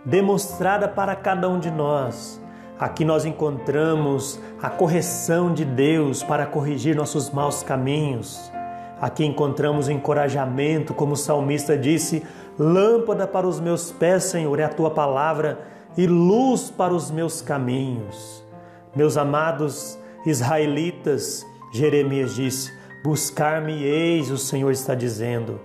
demonstrada 0.05 0.87
para 0.87 1.13
cada 1.13 1.49
um 1.49 1.59
de 1.59 1.69
nós. 1.69 2.41
Aqui 2.79 3.03
nós 3.03 3.25
encontramos 3.25 4.39
a 4.61 4.69
correção 4.69 5.53
de 5.53 5.65
Deus 5.65 6.23
para 6.23 6.45
corrigir 6.45 6.95
nossos 6.95 7.29
maus 7.29 7.61
caminhos. 7.61 8.49
Aqui 9.01 9.25
encontramos 9.25 9.87
o 9.87 9.91
encorajamento, 9.91 10.93
como 10.93 11.13
o 11.13 11.17
salmista 11.17 11.77
disse: 11.77 12.25
Lâmpada 12.57 13.27
para 13.27 13.45
os 13.45 13.59
meus 13.59 13.91
pés, 13.91 14.23
Senhor, 14.23 14.57
é 14.57 14.63
a 14.63 14.69
tua 14.69 14.91
palavra, 14.91 15.67
e 15.97 16.07
luz 16.07 16.71
para 16.71 16.93
os 16.93 17.11
meus 17.11 17.41
caminhos. 17.41 18.41
Meus 18.95 19.17
amados 19.17 19.99
israelitas, 20.25 21.45
Jeremias 21.73 22.35
disse: 22.35 22.71
Buscar-me-eis, 23.03 24.31
o 24.31 24.37
Senhor 24.37 24.71
está 24.71 24.95
dizendo, 24.95 25.59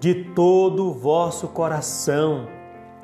de 0.00 0.14
todo 0.14 0.88
o 0.88 0.92
vosso 0.92 1.48
coração. 1.48 2.46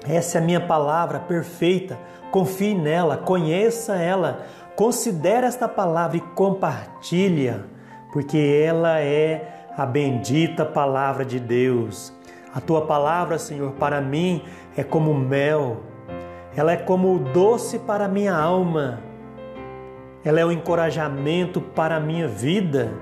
Essa 0.09 0.39
é 0.39 0.41
a 0.41 0.45
minha 0.45 0.61
palavra 0.61 1.19
perfeita 1.19 1.99
confie 2.31 2.75
nela, 2.75 3.17
conheça 3.17 3.97
ela, 3.97 4.47
considere 4.77 5.47
esta 5.47 5.69
palavra 5.69 6.17
e 6.17 6.21
compartilha, 6.21 7.65
porque 8.13 8.39
ela 8.65 9.01
é 9.01 9.67
a 9.77 9.85
bendita 9.85 10.65
palavra 10.65 11.25
de 11.25 11.39
Deus. 11.39 12.13
A 12.55 12.61
tua 12.61 12.87
palavra, 12.87 13.39
Senhor, 13.39 13.73
para 13.73 14.01
mim 14.01 14.43
é 14.77 14.83
como 14.83 15.15
mel, 15.15 15.81
ela 16.57 16.73
é 16.73 16.77
como 16.77 17.15
o 17.15 17.19
doce 17.19 17.79
para 17.79 18.09
minha 18.09 18.35
alma, 18.35 19.01
ela 20.25 20.41
é 20.41 20.45
o 20.45 20.53
encorajamento 20.53 21.61
para 21.61 21.97
a 21.97 22.01
minha 22.01 22.29
vida. 22.29 22.93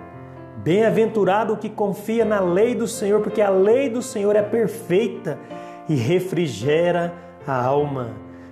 Bem-aventurado 0.62 1.52
o 1.52 1.56
que 1.56 1.68
confia 1.68 2.24
na 2.24 2.40
lei 2.40 2.74
do 2.74 2.88
Senhor, 2.88 3.20
porque 3.20 3.40
a 3.40 3.48
lei 3.48 3.88
do 3.88 4.02
Senhor 4.02 4.34
é 4.34 4.42
perfeita 4.42 5.38
e 5.88 5.94
refrigera 5.94 7.14
a 7.46 7.64
alma. 7.64 8.10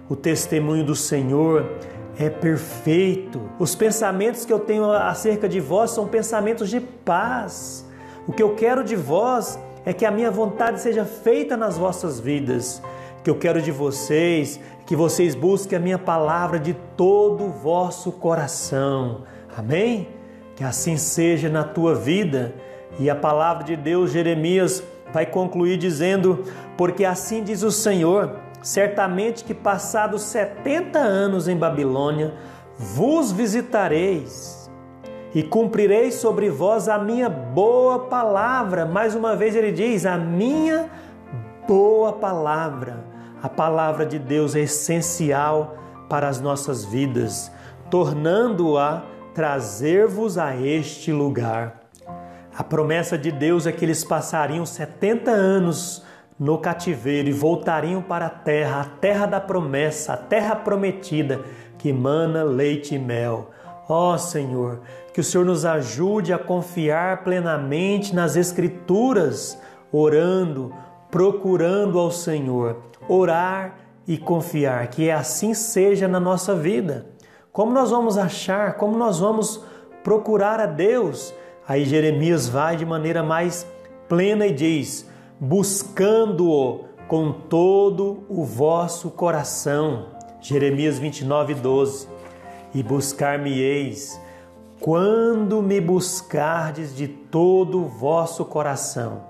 O 0.09 0.15
testemunho 0.15 0.85
do 0.85 0.95
Senhor 0.95 1.69
é 2.17 2.31
perfeito. 2.31 3.41
Os 3.59 3.75
pensamentos 3.75 4.45
que 4.45 4.53
eu 4.53 4.61
tenho 4.61 4.91
acerca 4.93 5.49
de 5.49 5.59
vós 5.59 5.91
são 5.91 6.07
pensamentos 6.07 6.71
de 6.71 6.81
paz. 6.81 7.85
O 8.27 8.33
que 8.33 8.43
eu 8.43 8.55
quero 8.55 8.85
de 8.85 8.95
vós 8.95 9.59
é 9.85 9.93
que 9.93 10.07
a 10.07 10.11
minha 10.11 10.31
vontade 10.31 10.81
seja 10.81 11.05
feita 11.05 11.57
nas 11.57 11.77
vossas 11.77 12.21
vidas. 12.21 12.81
O 13.19 13.23
que 13.25 13.31
eu 13.31 13.37
quero 13.37 13.61
de 13.61 13.73
vocês 13.73 14.61
é 14.81 14.85
que 14.85 14.95
vocês 14.95 15.35
busquem 15.35 15.77
a 15.77 15.81
minha 15.81 15.99
palavra 15.99 16.61
de 16.61 16.73
todo 16.97 17.47
o 17.47 17.51
vosso 17.51 18.13
coração. 18.13 19.25
Amém? 19.57 20.16
Que 20.57 20.65
assim 20.65 20.97
seja 20.97 21.49
na 21.49 21.63
tua 21.63 21.95
vida. 21.95 22.53
E 22.99 23.09
a 23.09 23.15
palavra 23.15 23.63
de 23.63 23.77
Deus, 23.77 24.11
Jeremias, 24.11 24.83
vai 25.13 25.27
concluir 25.27 25.77
dizendo: 25.77 26.43
Porque 26.77 27.05
assim 27.05 27.45
diz 27.45 27.63
o 27.63 27.71
Senhor 27.71 28.47
Certamente 28.67 29.45
que 29.45 29.55
passados 29.55 30.23
setenta 30.23 30.99
anos 30.99 31.47
em 31.47 31.57
Babilônia, 31.57 32.35
vos 32.77 33.31
visitareis 33.31 34.69
e 35.33 35.41
cumprirei 35.41 36.11
sobre 36.11 36.51
vós 36.51 36.89
a 36.89 36.99
minha 36.99 37.29
boa 37.29 38.09
palavra. 38.09 38.85
Mais 38.85 39.15
uma 39.15 39.37
vez 39.37 39.55
ele 39.55 39.71
diz: 39.71 40.05
a 40.05 40.19
minha 40.19 40.91
boa 41.69 42.15
palavra. 42.15 43.05
A 43.41 43.49
palavra 43.49 44.05
de 44.05 44.19
Deus 44.19 44.57
é 44.57 44.63
essencial 44.63 45.77
para 46.09 46.27
as 46.27 46.41
nossas 46.41 46.85
vidas, 46.85 47.53
tornando-a 47.89 49.05
trazer-vos 49.37 50.39
a 50.39 50.57
este 50.57 51.13
lugar. 51.13 51.83
A 52.57 52.65
promessa 52.65 53.19
de 53.19 53.31
Deus 53.31 53.67
é 53.67 53.71
que 53.71 53.85
eles 53.85 54.03
passariam 54.03 54.65
70 54.65 55.31
anos 55.31 56.03
no 56.41 56.57
cativeiro 56.57 57.29
e 57.29 57.33
voltariam 57.33 58.01
para 58.01 58.25
a 58.25 58.31
terra, 58.31 58.81
a 58.81 58.85
terra 58.87 59.27
da 59.27 59.39
promessa, 59.39 60.15
a 60.15 60.17
terra 60.17 60.57
prometida 60.57 61.43
que 61.77 61.93
mana 61.93 62.45
leite 62.45 62.95
e 62.95 62.99
mel. 62.99 63.51
Ó 63.87 64.15
oh, 64.15 64.19
Senhor, 64.19 64.81
que 65.13 65.21
o 65.21 65.25
Senhor 65.25 65.45
nos 65.45 65.67
ajude 65.67 66.33
a 66.33 66.39
confiar 66.39 67.23
plenamente 67.23 68.15
nas 68.15 68.37
Escrituras, 68.37 69.61
orando, 69.93 70.75
procurando 71.11 71.99
ao 71.99 72.11
Senhor, 72.11 72.85
orar 73.07 73.77
e 74.09 74.17
confiar, 74.17 74.87
que 74.87 75.11
assim 75.11 75.53
seja 75.53 76.09
na 76.09 76.19
nossa 76.19 76.55
vida. 76.55 77.16
Como 77.57 77.73
nós 77.73 77.91
vamos 77.91 78.19
achar, 78.19 78.75
como 78.75 78.99
nós 78.99 79.19
vamos 79.19 79.65
procurar 80.05 80.61
a 80.61 80.67
Deus? 80.67 81.33
Aí 81.67 81.87
Jeremias 81.87 82.47
vai 82.47 82.77
de 82.77 82.85
maneira 82.85 83.23
mais 83.23 83.67
plena 84.07 84.47
e 84.47 84.53
diz: 84.53 85.09
buscando-o 85.41 86.85
com 87.09 87.33
todo 87.33 88.27
o 88.29 88.45
vosso 88.45 89.11
coração. 89.11 90.09
Jeremias 90.39 90.99
29, 90.99 91.55
12. 91.55 92.07
E 92.75 92.83
buscar-me-eis 92.83 94.21
quando 94.79 95.63
me 95.63 95.81
buscardes 95.81 96.95
de 96.95 97.09
todo 97.09 97.85
o 97.85 97.89
vosso 97.89 98.45
coração. 98.45 99.23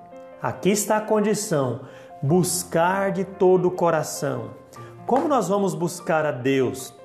Aqui 0.43 0.71
está 0.71 0.97
a 0.97 1.01
condição: 1.01 1.83
buscar 2.21 3.13
de 3.13 3.25
todo 3.25 3.69
o 3.69 3.71
coração. 3.71 4.51
Como 5.07 5.29
nós 5.29 5.49
vamos 5.49 5.77
buscar 5.77 6.27
a 6.27 6.33
Deus? 6.33 6.96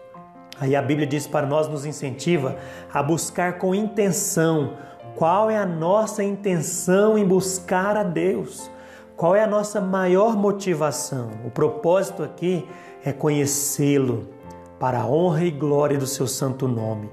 Aí 0.62 0.76
a 0.76 0.82
Bíblia 0.82 1.08
diz 1.08 1.26
para 1.26 1.48
nós, 1.48 1.68
nos 1.68 1.88
incentiva 1.88 2.56
a 2.94 3.02
buscar 3.02 3.58
com 3.58 3.74
intenção. 3.74 4.74
Qual 5.16 5.50
é 5.50 5.58
a 5.58 5.66
nossa 5.66 6.24
intenção 6.24 7.18
em 7.18 7.26
buscar 7.26 7.98
a 7.98 8.04
Deus? 8.04 8.70
Qual 9.18 9.36
é 9.36 9.44
a 9.44 9.48
nossa 9.48 9.82
maior 9.82 10.38
motivação? 10.38 11.32
O 11.44 11.50
propósito 11.50 12.22
aqui 12.22 12.64
é 13.04 13.12
conhecê-lo 13.12 14.30
para 14.80 15.02
a 15.02 15.08
honra 15.08 15.46
e 15.46 15.50
glória 15.50 15.98
do 15.98 16.06
seu 16.06 16.28
santo 16.28 16.68
nome. 16.68 17.10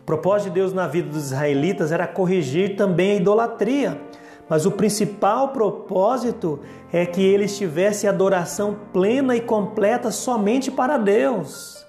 O 0.00 0.04
propósito 0.04 0.50
de 0.50 0.54
Deus 0.54 0.72
na 0.72 0.86
vida 0.86 1.08
dos 1.08 1.32
israelitas 1.32 1.90
era 1.90 2.06
corrigir 2.06 2.76
também 2.76 3.10
a 3.10 3.16
idolatria, 3.16 4.00
mas 4.48 4.66
o 4.66 4.70
principal 4.70 5.48
propósito 5.48 6.60
é 6.92 7.04
que 7.04 7.24
eles 7.24 7.58
tivessem 7.58 8.08
adoração 8.08 8.76
plena 8.92 9.34
e 9.34 9.40
completa 9.40 10.12
somente 10.12 10.70
para 10.70 10.96
Deus. 10.96 11.84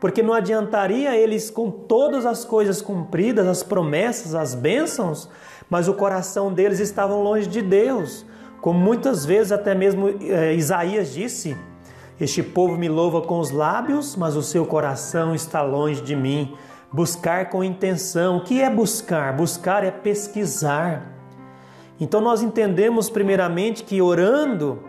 Porque 0.00 0.22
não 0.22 0.34
adiantaria 0.34 1.16
eles, 1.16 1.50
com 1.50 1.70
todas 1.70 2.26
as 2.26 2.44
coisas 2.44 2.82
cumpridas, 2.82 3.46
as 3.46 3.62
promessas, 3.62 4.34
as 4.34 4.54
bênçãos, 4.54 5.28
mas 5.70 5.88
o 5.88 5.94
coração 5.94 6.52
deles 6.52 6.80
estava 6.80 7.14
longe 7.14 7.48
de 7.48 7.62
Deus. 7.62 8.24
Como 8.60 8.78
muitas 8.78 9.24
vezes 9.24 9.52
até 9.52 9.74
mesmo 9.74 10.08
é, 10.20 10.54
Isaías 10.54 11.12
disse: 11.12 11.56
Este 12.20 12.42
povo 12.42 12.76
me 12.76 12.88
louva 12.88 13.22
com 13.22 13.38
os 13.38 13.50
lábios, 13.50 14.16
mas 14.16 14.36
o 14.36 14.42
seu 14.42 14.66
coração 14.66 15.34
está 15.34 15.62
longe 15.62 16.02
de 16.02 16.14
mim. 16.14 16.54
Buscar 16.92 17.48
com 17.50 17.64
intenção. 17.64 18.38
O 18.38 18.44
que 18.44 18.60
é 18.60 18.70
buscar? 18.70 19.34
Buscar 19.36 19.82
é 19.82 19.90
pesquisar. 19.90 21.12
Então 21.98 22.20
nós 22.20 22.42
entendemos 22.42 23.08
primeiramente 23.08 23.82
que 23.82 24.02
orando 24.02 24.82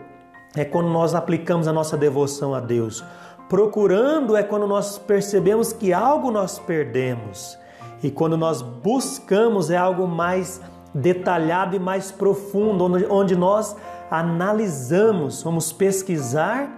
é 0.54 0.64
quando 0.64 0.88
nós 0.88 1.14
aplicamos 1.14 1.68
a 1.68 1.72
nossa 1.72 1.96
devoção 1.96 2.54
a 2.54 2.60
Deus. 2.60 3.04
Procurando 3.48 4.36
é 4.36 4.42
quando 4.42 4.66
nós 4.66 4.98
percebemos 4.98 5.72
que 5.72 5.92
algo 5.92 6.30
nós 6.30 6.58
perdemos. 6.58 7.58
E 8.02 8.10
quando 8.10 8.36
nós 8.36 8.62
buscamos 8.62 9.70
é 9.70 9.76
algo 9.76 10.06
mais 10.06 10.60
detalhado 10.94 11.74
e 11.74 11.78
mais 11.78 12.12
profundo, 12.12 12.84
onde 13.10 13.36
nós 13.36 13.74
analisamos, 14.10 15.42
vamos 15.42 15.72
pesquisar 15.72 16.68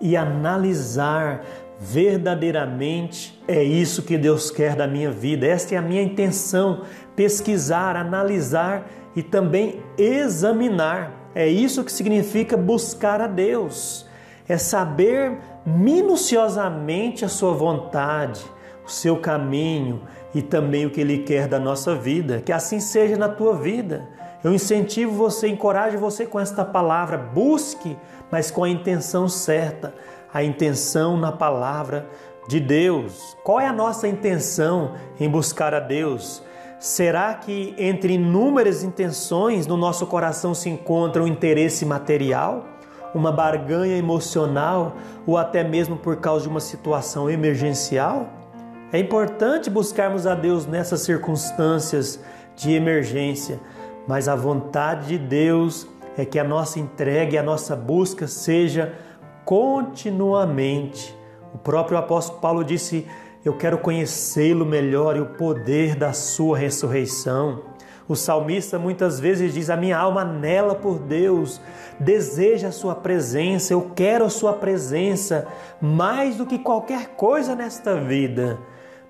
e 0.00 0.16
analisar 0.16 1.42
verdadeiramente 1.78 3.38
é 3.46 3.62
isso 3.62 4.02
que 4.02 4.16
Deus 4.16 4.50
quer 4.50 4.74
da 4.76 4.86
minha 4.86 5.10
vida. 5.10 5.46
Esta 5.46 5.74
é 5.74 5.78
a 5.78 5.82
minha 5.82 6.02
intenção: 6.02 6.82
pesquisar, 7.14 7.96
analisar 7.96 8.86
e 9.14 9.22
também 9.22 9.80
examinar. 9.96 11.30
É 11.34 11.46
isso 11.46 11.84
que 11.84 11.92
significa 11.92 12.56
buscar 12.56 13.20
a 13.20 13.26
Deus. 13.26 14.06
É 14.48 14.56
saber 14.56 15.38
minuciosamente 15.66 17.24
a 17.24 17.28
sua 17.28 17.52
vontade, 17.52 18.40
o 18.86 18.90
seu 18.90 19.16
caminho 19.16 20.02
e 20.32 20.40
também 20.40 20.86
o 20.86 20.90
que 20.90 21.00
Ele 21.00 21.18
quer 21.18 21.48
da 21.48 21.58
nossa 21.58 21.94
vida. 21.94 22.40
Que 22.44 22.52
assim 22.52 22.78
seja 22.78 23.16
na 23.16 23.28
tua 23.28 23.56
vida. 23.56 24.08
Eu 24.44 24.54
incentivo 24.54 25.12
você, 25.12 25.48
encorajo 25.48 25.98
você 25.98 26.24
com 26.24 26.38
esta 26.38 26.64
palavra. 26.64 27.18
Busque, 27.18 27.96
mas 28.30 28.50
com 28.50 28.62
a 28.62 28.68
intenção 28.68 29.28
certa 29.28 29.92
a 30.32 30.44
intenção 30.44 31.16
na 31.16 31.32
palavra 31.32 32.06
de 32.46 32.60
Deus. 32.60 33.36
Qual 33.42 33.58
é 33.58 33.66
a 33.66 33.72
nossa 33.72 34.06
intenção 34.06 34.92
em 35.18 35.30
buscar 35.30 35.72
a 35.72 35.80
Deus? 35.80 36.42
Será 36.78 37.32
que 37.32 37.74
entre 37.78 38.12
inúmeras 38.14 38.82
intenções 38.82 39.66
no 39.66 39.78
nosso 39.78 40.06
coração 40.06 40.52
se 40.54 40.68
encontra 40.68 41.22
o 41.22 41.26
interesse 41.26 41.86
material? 41.86 42.66
Uma 43.16 43.32
barganha 43.32 43.96
emocional 43.96 44.96
ou 45.26 45.36
até 45.36 45.64
mesmo 45.64 45.96
por 45.96 46.16
causa 46.16 46.42
de 46.42 46.48
uma 46.48 46.60
situação 46.60 47.28
emergencial? 47.28 48.28
É 48.92 48.98
importante 48.98 49.68
buscarmos 49.68 50.26
a 50.26 50.34
Deus 50.34 50.66
nessas 50.66 51.00
circunstâncias 51.00 52.20
de 52.54 52.72
emergência, 52.72 53.58
mas 54.06 54.28
a 54.28 54.36
vontade 54.36 55.08
de 55.08 55.18
Deus 55.18 55.86
é 56.16 56.24
que 56.24 56.38
a 56.38 56.44
nossa 56.44 56.78
entrega 56.78 57.34
e 57.34 57.38
a 57.38 57.42
nossa 57.42 57.74
busca 57.74 58.26
seja 58.26 58.94
continuamente. 59.44 61.16
O 61.52 61.58
próprio 61.58 61.98
apóstolo 61.98 62.40
Paulo 62.40 62.64
disse: 62.64 63.06
Eu 63.44 63.56
quero 63.56 63.78
conhecê-lo 63.78 64.64
melhor 64.64 65.16
e 65.16 65.20
o 65.20 65.26
poder 65.26 65.96
da 65.96 66.12
sua 66.12 66.56
ressurreição. 66.56 67.62
O 68.08 68.14
salmista 68.14 68.78
muitas 68.78 69.18
vezes 69.18 69.52
diz: 69.52 69.68
A 69.68 69.76
minha 69.76 69.98
alma 69.98 70.22
anela 70.22 70.74
por 70.74 70.98
Deus, 70.98 71.60
deseja 71.98 72.68
a 72.68 72.72
Sua 72.72 72.94
presença, 72.94 73.72
eu 73.72 73.90
quero 73.94 74.24
a 74.24 74.30
Sua 74.30 74.52
presença 74.52 75.46
mais 75.80 76.36
do 76.36 76.46
que 76.46 76.58
qualquer 76.58 77.08
coisa 77.16 77.54
nesta 77.54 77.96
vida. 77.96 78.58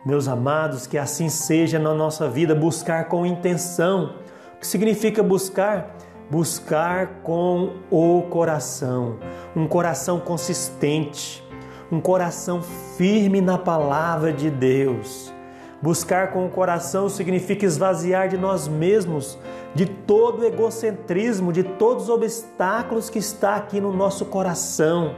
Meus 0.04 0.28
amados, 0.28 0.86
que 0.86 0.96
assim 0.96 1.28
seja 1.28 1.78
na 1.78 1.92
nossa 1.92 2.28
vida, 2.28 2.54
buscar 2.54 3.06
com 3.08 3.26
intenção. 3.26 4.14
O 4.56 4.60
que 4.60 4.66
significa 4.66 5.22
buscar? 5.22 5.96
Buscar 6.30 7.22
com 7.22 7.74
o 7.90 8.22
coração, 8.22 9.18
um 9.54 9.68
coração 9.68 10.18
consistente, 10.18 11.44
um 11.90 12.00
coração 12.00 12.62
firme 12.96 13.40
na 13.40 13.58
palavra 13.58 14.32
de 14.32 14.50
Deus. 14.50 15.35
Buscar 15.82 16.32
com 16.32 16.46
o 16.46 16.50
coração 16.50 17.08
significa 17.08 17.66
esvaziar 17.66 18.28
de 18.28 18.38
nós 18.38 18.66
mesmos, 18.66 19.38
de 19.74 19.84
todo 19.84 20.40
o 20.40 20.44
egocentrismo, 20.44 21.52
de 21.52 21.62
todos 21.62 22.04
os 22.04 22.10
obstáculos 22.10 23.10
que 23.10 23.18
está 23.18 23.56
aqui 23.56 23.80
no 23.80 23.92
nosso 23.92 24.24
coração, 24.24 25.14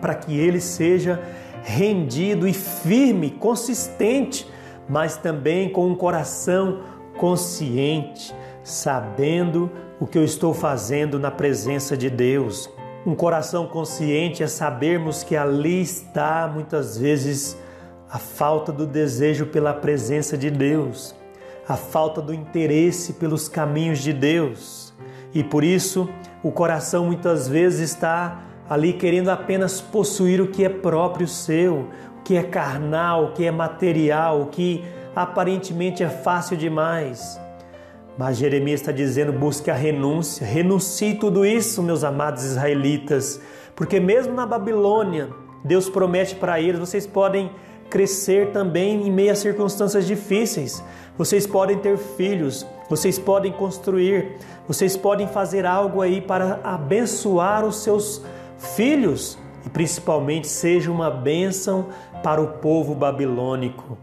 para 0.00 0.14
que 0.14 0.38
ele 0.38 0.60
seja 0.60 1.20
rendido 1.62 2.48
e 2.48 2.54
firme, 2.54 3.30
consistente, 3.30 4.50
mas 4.88 5.16
também 5.16 5.70
com 5.70 5.86
um 5.86 5.94
coração 5.94 6.80
consciente, 7.18 8.34
sabendo 8.64 9.70
o 10.00 10.06
que 10.06 10.18
eu 10.18 10.24
estou 10.24 10.54
fazendo 10.54 11.18
na 11.18 11.30
presença 11.30 11.96
de 11.96 12.08
Deus. 12.08 12.68
Um 13.06 13.14
coração 13.14 13.66
consciente 13.66 14.42
é 14.42 14.46
sabermos 14.46 15.22
que 15.22 15.36
ali 15.36 15.82
está 15.82 16.50
muitas 16.52 16.96
vezes 16.96 17.56
a 18.12 18.18
falta 18.18 18.70
do 18.70 18.86
desejo 18.86 19.46
pela 19.46 19.72
presença 19.72 20.36
de 20.36 20.50
Deus, 20.50 21.14
a 21.66 21.78
falta 21.78 22.20
do 22.20 22.34
interesse 22.34 23.14
pelos 23.14 23.48
caminhos 23.48 24.00
de 24.00 24.12
Deus. 24.12 24.92
E 25.32 25.42
por 25.42 25.64
isso 25.64 26.06
o 26.42 26.52
coração 26.52 27.06
muitas 27.06 27.48
vezes 27.48 27.88
está 27.88 28.42
ali 28.68 28.92
querendo 28.92 29.30
apenas 29.30 29.80
possuir 29.80 30.42
o 30.42 30.48
que 30.48 30.62
é 30.62 30.68
próprio 30.68 31.26
seu, 31.26 31.88
o 32.18 32.22
que 32.22 32.36
é 32.36 32.42
carnal, 32.42 33.24
o 33.24 33.32
que 33.32 33.46
é 33.46 33.50
material, 33.50 34.42
o 34.42 34.46
que 34.46 34.84
aparentemente 35.16 36.02
é 36.02 36.08
fácil 36.10 36.54
demais. 36.54 37.40
Mas 38.18 38.36
Jeremias 38.36 38.80
está 38.80 38.92
dizendo: 38.92 39.32
busque 39.32 39.70
a 39.70 39.74
renúncia, 39.74 40.46
renuncie 40.46 41.14
tudo 41.14 41.46
isso, 41.46 41.82
meus 41.82 42.04
amados 42.04 42.44
israelitas, 42.44 43.40
porque 43.74 43.98
mesmo 43.98 44.34
na 44.34 44.44
Babilônia, 44.44 45.30
Deus 45.64 45.88
promete 45.88 46.34
para 46.34 46.60
eles: 46.60 46.78
vocês 46.78 47.06
podem 47.06 47.50
crescer 47.92 48.52
também 48.52 49.06
em 49.06 49.10
meio 49.10 49.30
a 49.32 49.34
circunstâncias 49.34 50.06
difíceis. 50.06 50.82
Vocês 51.18 51.46
podem 51.46 51.76
ter 51.76 51.98
filhos, 51.98 52.66
vocês 52.88 53.18
podem 53.18 53.52
construir, 53.52 54.38
vocês 54.66 54.96
podem 54.96 55.28
fazer 55.28 55.66
algo 55.66 56.00
aí 56.00 56.22
para 56.22 56.58
abençoar 56.64 57.66
os 57.66 57.82
seus 57.82 58.24
filhos 58.56 59.38
e 59.66 59.68
principalmente 59.68 60.48
seja 60.48 60.90
uma 60.90 61.10
bênção 61.10 61.88
para 62.22 62.40
o 62.40 62.54
povo 62.54 62.94
babilônico. 62.94 63.98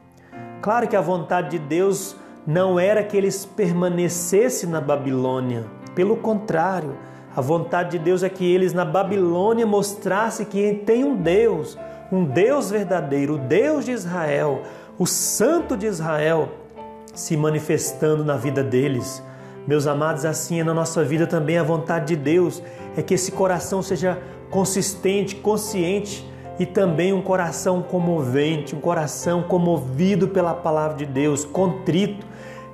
Claro 0.61 0.87
que 0.87 0.95
a 0.95 1.01
vontade 1.01 1.57
de 1.57 1.59
Deus 1.59 2.15
não 2.45 2.79
era 2.79 3.03
que 3.03 3.17
eles 3.17 3.43
permanecessem 3.43 4.69
na 4.69 4.79
Babilônia. 4.79 5.65
Pelo 5.95 6.15
contrário, 6.15 6.95
a 7.35 7.41
vontade 7.41 7.97
de 7.97 7.99
Deus 7.99 8.21
é 8.21 8.29
que 8.29 8.45
eles 8.45 8.71
na 8.71 8.85
Babilônia 8.85 9.65
mostrassem 9.65 10.45
que 10.45 10.73
tem 10.85 11.03
um 11.03 11.15
Deus, 11.15 11.75
um 12.11 12.23
Deus 12.23 12.71
verdadeiro, 12.71 13.35
o 13.35 13.37
Deus 13.37 13.85
de 13.85 13.91
Israel, 13.91 14.63
o 14.97 15.05
Santo 15.05 15.77
de 15.77 15.85
Israel, 15.85 16.49
se 17.13 17.37
manifestando 17.37 18.23
na 18.23 18.35
vida 18.35 18.63
deles. 18.63 19.23
Meus 19.67 19.85
amados, 19.85 20.25
assim 20.25 20.59
é 20.59 20.63
na 20.63 20.73
nossa 20.73 21.03
vida 21.03 21.27
também 21.27 21.57
a 21.57 21.63
vontade 21.63 22.07
de 22.07 22.15
Deus, 22.15 22.63
é 22.97 23.01
que 23.01 23.13
esse 23.13 23.31
coração 23.31 23.81
seja 23.81 24.17
consistente, 24.49 25.35
consciente 25.35 26.27
e 26.57 26.65
também 26.65 27.13
um 27.13 27.21
coração 27.21 27.81
comovente, 27.81 28.75
um 28.75 28.81
coração 28.81 29.43
comovido 29.43 30.27
pela 30.27 30.53
palavra 30.53 30.97
de 30.97 31.05
Deus, 31.05 31.45
contrito, 31.45 32.25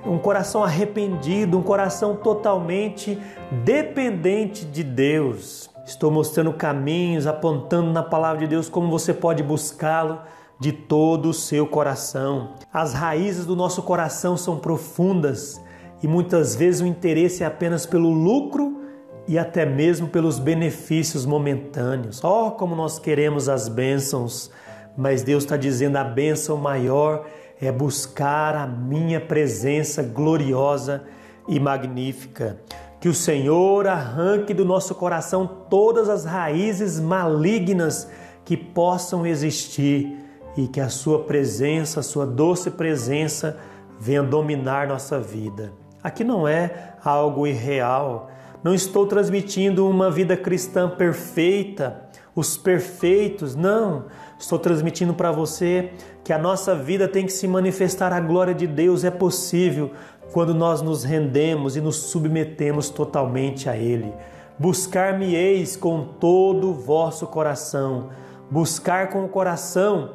um 0.04 0.18
coração 0.18 0.64
arrependido, 0.64 1.58
um 1.58 1.62
coração 1.62 2.16
totalmente 2.16 3.18
dependente 3.64 4.64
de 4.64 4.82
Deus. 4.82 5.68
Estou 5.86 6.10
mostrando 6.10 6.52
caminhos, 6.52 7.28
apontando 7.28 7.92
na 7.92 8.02
palavra 8.02 8.40
de 8.40 8.48
Deus 8.48 8.68
como 8.68 8.90
você 8.90 9.14
pode 9.14 9.40
buscá-lo 9.40 10.18
de 10.58 10.72
todo 10.72 11.28
o 11.28 11.32
seu 11.32 11.64
coração. 11.64 12.54
As 12.72 12.92
raízes 12.92 13.46
do 13.46 13.54
nosso 13.54 13.82
coração 13.82 14.36
são 14.36 14.58
profundas 14.58 15.60
e 16.02 16.08
muitas 16.08 16.56
vezes 16.56 16.80
o 16.80 16.86
interesse 16.86 17.44
é 17.44 17.46
apenas 17.46 17.86
pelo 17.86 18.10
lucro 18.10 18.82
e 19.28 19.38
até 19.38 19.64
mesmo 19.64 20.08
pelos 20.08 20.40
benefícios 20.40 21.24
momentâneos. 21.24 22.22
Oh, 22.24 22.50
como 22.50 22.74
nós 22.74 22.98
queremos 22.98 23.48
as 23.48 23.68
bênçãos, 23.68 24.50
mas 24.96 25.22
Deus 25.22 25.44
está 25.44 25.56
dizendo 25.56 25.96
a 25.98 26.04
bênção 26.04 26.56
maior 26.56 27.24
é 27.60 27.70
buscar 27.70 28.54
a 28.54 28.66
minha 28.66 29.20
presença 29.20 30.02
gloriosa 30.02 31.04
e 31.48 31.58
magnífica. 31.60 32.58
Que 33.00 33.08
o 33.08 33.14
Senhor 33.14 33.86
arranque 33.86 34.54
do 34.54 34.64
nosso 34.64 34.94
coração 34.94 35.46
todas 35.68 36.08
as 36.08 36.24
raízes 36.24 36.98
malignas 36.98 38.08
que 38.44 38.56
possam 38.56 39.26
existir 39.26 40.16
e 40.56 40.66
que 40.66 40.80
a 40.80 40.88
Sua 40.88 41.24
presença, 41.24 42.00
a 42.00 42.02
Sua 42.02 42.26
doce 42.26 42.70
presença, 42.70 43.58
venha 44.00 44.22
dominar 44.22 44.86
nossa 44.88 45.20
vida. 45.20 45.72
Aqui 46.02 46.24
não 46.24 46.46
é 46.46 46.94
algo 47.04 47.46
irreal, 47.46 48.30
não 48.62 48.74
estou 48.74 49.06
transmitindo 49.06 49.88
uma 49.88 50.10
vida 50.10 50.36
cristã 50.36 50.88
perfeita, 50.88 52.02
os 52.34 52.56
perfeitos, 52.56 53.54
não. 53.54 54.04
Estou 54.38 54.58
transmitindo 54.58 55.14
para 55.14 55.32
você 55.32 55.92
que 56.22 56.32
a 56.32 56.38
nossa 56.38 56.74
vida 56.74 57.08
tem 57.08 57.24
que 57.24 57.32
se 57.32 57.48
manifestar 57.48 58.12
a 58.12 58.20
glória 58.20 58.54
de 58.54 58.66
Deus. 58.66 59.04
É 59.04 59.10
possível 59.10 59.92
quando 60.32 60.54
nós 60.54 60.82
nos 60.82 61.04
rendemos 61.04 61.76
e 61.76 61.80
nos 61.80 61.96
submetemos 61.96 62.90
totalmente 62.90 63.68
a 63.68 63.76
Ele. 63.76 64.12
Buscar-me-eis 64.58 65.76
com 65.76 66.04
todo 66.04 66.70
o 66.70 66.74
vosso 66.74 67.26
coração. 67.26 68.08
Buscar 68.50 69.10
com 69.10 69.24
o 69.24 69.28
coração, 69.28 70.10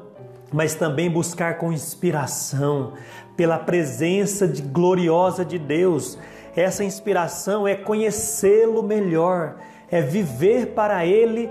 mas 0.52 0.74
também 0.74 1.10
buscar 1.10 1.58
com 1.58 1.72
inspiração, 1.72 2.94
pela 3.36 3.60
presença 3.60 4.48
de 4.48 4.62
gloriosa 4.62 5.44
de 5.44 5.60
Deus. 5.60 6.18
Essa 6.56 6.84
inspiração 6.84 7.68
é 7.68 7.76
conhecê-lo 7.76 8.82
melhor, 8.84 9.56
é 9.90 10.02
viver 10.02 10.68
para 10.68 11.06
Ele 11.06 11.50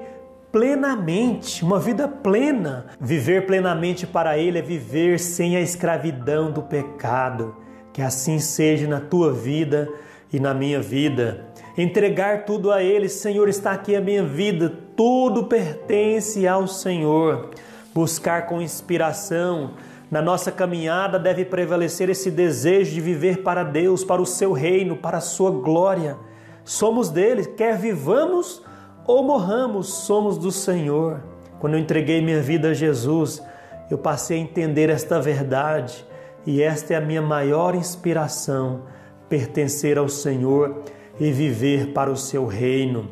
plenamente, 0.51 1.65
uma 1.65 1.79
vida 1.79 2.09
plena. 2.09 2.87
Viver 3.01 3.47
plenamente 3.47 4.07
para 4.07 4.37
Ele 4.37 4.59
é 4.59 4.63
viver 4.63 5.19
sem 5.19 5.57
a 5.57 5.61
escravidão 5.61 6.51
do 6.51 6.63
pecado. 6.63 7.57
Que 8.01 8.05
assim 8.05 8.39
seja 8.39 8.89
na 8.89 8.99
tua 8.99 9.31
vida 9.31 9.87
e 10.33 10.41
na 10.41 10.55
minha 10.55 10.81
vida. 10.81 11.45
Entregar 11.77 12.47
tudo 12.47 12.73
a 12.73 12.83
Ele, 12.83 13.11
Senhor, 13.11 13.47
está 13.47 13.73
aqui 13.73 13.95
a 13.95 14.01
minha 14.01 14.23
vida, 14.23 14.73
tudo 14.97 15.45
pertence 15.45 16.49
ao 16.49 16.67
Senhor. 16.67 17.51
Buscar 17.93 18.47
com 18.47 18.63
inspiração, 18.63 19.73
na 20.11 20.23
nossa 20.23 20.51
caminhada 20.51 21.19
deve 21.19 21.45
prevalecer 21.45 22.09
esse 22.09 22.31
desejo 22.31 22.95
de 22.95 23.03
viver 23.03 23.43
para 23.43 23.63
Deus, 23.63 24.03
para 24.03 24.23
o 24.23 24.27
seu 24.27 24.53
reino, 24.53 24.97
para 24.97 25.19
a 25.19 25.21
sua 25.21 25.51
glória. 25.51 26.17
Somos 26.65 27.11
dele, 27.11 27.45
quer 27.45 27.77
vivamos 27.77 28.63
ou 29.07 29.23
morramos, 29.23 29.89
somos 29.89 30.39
do 30.39 30.51
Senhor. 30.51 31.23
Quando 31.59 31.75
eu 31.75 31.81
entreguei 31.81 32.23
minha 32.23 32.41
vida 32.41 32.71
a 32.71 32.73
Jesus, 32.73 33.43
eu 33.91 33.99
passei 33.99 34.39
a 34.39 34.41
entender 34.41 34.89
esta 34.89 35.21
verdade 35.21 36.09
e 36.47 36.63
esta 36.63 36.95
é 36.95 36.97
a 36.97 37.01
minha 37.01 37.23
maior 37.23 37.75
inspiração: 37.75 38.83
pertencer 39.29 39.99
ao 39.99 40.09
Senhor 40.09 40.83
e 41.19 41.31
viver 41.31 41.93
para 41.93 42.11
o 42.11 42.17
seu 42.17 42.47
reino. 42.47 43.11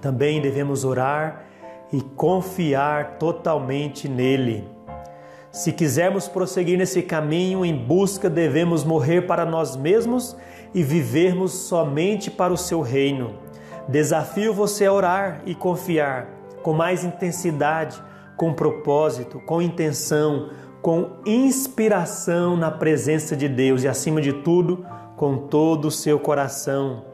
Também 0.00 0.40
devemos 0.40 0.84
orar 0.84 1.44
e 1.92 2.00
confiar 2.00 3.18
totalmente 3.18 4.08
nele. 4.08 4.64
Se 5.50 5.70
quisermos 5.70 6.28
prosseguir 6.28 6.78
nesse 6.78 7.02
caminho 7.02 7.64
em 7.64 7.76
busca, 7.76 8.30
devemos 8.30 8.84
morrer 8.84 9.22
para 9.26 9.44
nós 9.44 9.76
mesmos 9.76 10.34
e 10.74 10.82
vivermos 10.82 11.52
somente 11.52 12.30
para 12.30 12.52
o 12.52 12.56
seu 12.56 12.80
reino. 12.80 13.34
Desafio 13.86 14.54
você 14.54 14.86
a 14.86 14.92
orar 14.92 15.42
e 15.44 15.54
confiar 15.54 16.28
com 16.62 16.72
mais 16.72 17.04
intensidade, 17.04 18.02
com 18.36 18.54
propósito, 18.54 19.40
com 19.40 19.60
intenção, 19.60 20.48
com 20.82 21.12
inspiração 21.24 22.56
na 22.56 22.70
presença 22.70 23.36
de 23.36 23.48
Deus 23.48 23.84
e, 23.84 23.88
acima 23.88 24.20
de 24.20 24.32
tudo, 24.32 24.84
com 25.16 25.38
todo 25.38 25.86
o 25.86 25.90
seu 25.90 26.18
coração, 26.18 27.04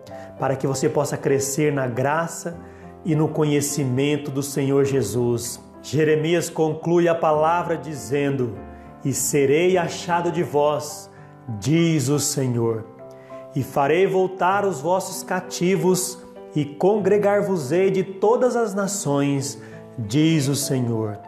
para 0.41 0.57
que 0.57 0.67
você 0.67 0.89
possa 0.89 1.19
crescer 1.19 1.71
na 1.71 1.87
graça 1.87 2.57
e 3.05 3.15
no 3.15 3.29
conhecimento 3.29 4.31
do 4.31 4.43
Senhor 4.43 4.87
Jesus. 4.87 5.61
Jeremias 5.83 6.49
conclui 6.49 7.09
a 7.09 7.15
palavra 7.15 7.77
dizendo: 7.77 8.59
E 9.05 9.13
serei 9.13 9.77
achado 9.77 10.33
de 10.33 10.43
vós, 10.43 11.11
diz 11.61 12.09
o 12.09 12.19
Senhor, 12.19 12.87
e 13.55 13.63
farei 13.63 14.07
voltar 14.07 14.65
os 14.65 14.81
vossos 14.81 15.23
cativos 15.23 16.19
e 16.55 16.65
congregar-vos-ei 16.65 17.91
de 17.91 18.03
todas 18.03 18.57
as 18.57 18.75
nações, 18.75 19.61
diz 19.99 20.49
o 20.49 20.57
Senhor, 20.57 21.19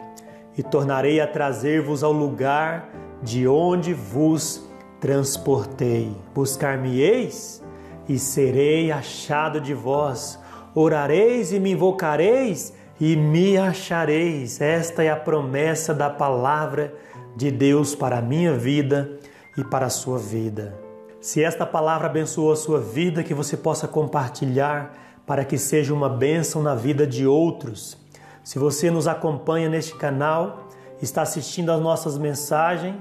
e 0.61 0.63
tornarei 0.63 1.19
a 1.19 1.25
trazer-vos 1.25 2.03
ao 2.03 2.13
lugar 2.13 2.87
de 3.23 3.47
onde 3.47 3.95
vos 3.95 4.63
transportei. 4.99 6.15
Buscar-me-eis 6.35 7.63
e 8.07 8.19
serei 8.19 8.91
achado 8.91 9.59
de 9.59 9.73
vós. 9.73 10.37
Orareis 10.75 11.51
e 11.51 11.59
me 11.59 11.71
invocareis 11.71 12.73
e 12.99 13.15
me 13.15 13.57
achareis. 13.57 14.61
Esta 14.61 15.03
é 15.03 15.09
a 15.09 15.15
promessa 15.15 15.95
da 15.95 16.11
palavra 16.11 16.93
de 17.35 17.49
Deus 17.49 17.95
para 17.95 18.19
a 18.19 18.21
minha 18.21 18.53
vida 18.53 19.17
e 19.57 19.63
para 19.63 19.87
a 19.87 19.89
sua 19.89 20.19
vida. 20.19 20.77
Se 21.19 21.43
esta 21.43 21.65
palavra 21.65 22.05
abençoou 22.05 22.51
a 22.51 22.55
sua 22.55 22.79
vida, 22.79 23.23
que 23.23 23.33
você 23.33 23.57
possa 23.57 23.87
compartilhar 23.87 24.93
para 25.25 25.43
que 25.43 25.57
seja 25.57 25.91
uma 25.91 26.07
bênção 26.07 26.61
na 26.61 26.75
vida 26.75 27.07
de 27.07 27.25
outros. 27.25 27.97
Se 28.43 28.57
você 28.57 28.89
nos 28.89 29.07
acompanha 29.07 29.69
neste 29.69 29.95
canal, 29.95 30.67
está 31.01 31.21
assistindo 31.21 31.71
às 31.71 31.79
nossas 31.79 32.17
mensagens 32.17 32.95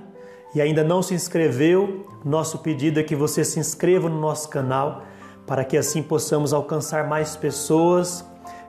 e 0.54 0.60
ainda 0.60 0.84
não 0.84 1.02
se 1.02 1.14
inscreveu, 1.14 2.06
nosso 2.24 2.58
pedido 2.58 3.00
é 3.00 3.02
que 3.02 3.16
você 3.16 3.44
se 3.44 3.58
inscreva 3.58 4.08
no 4.08 4.20
nosso 4.20 4.48
canal 4.48 5.02
para 5.46 5.64
que 5.64 5.76
assim 5.76 6.02
possamos 6.02 6.52
alcançar 6.52 7.08
mais 7.08 7.36
pessoas, 7.36 8.24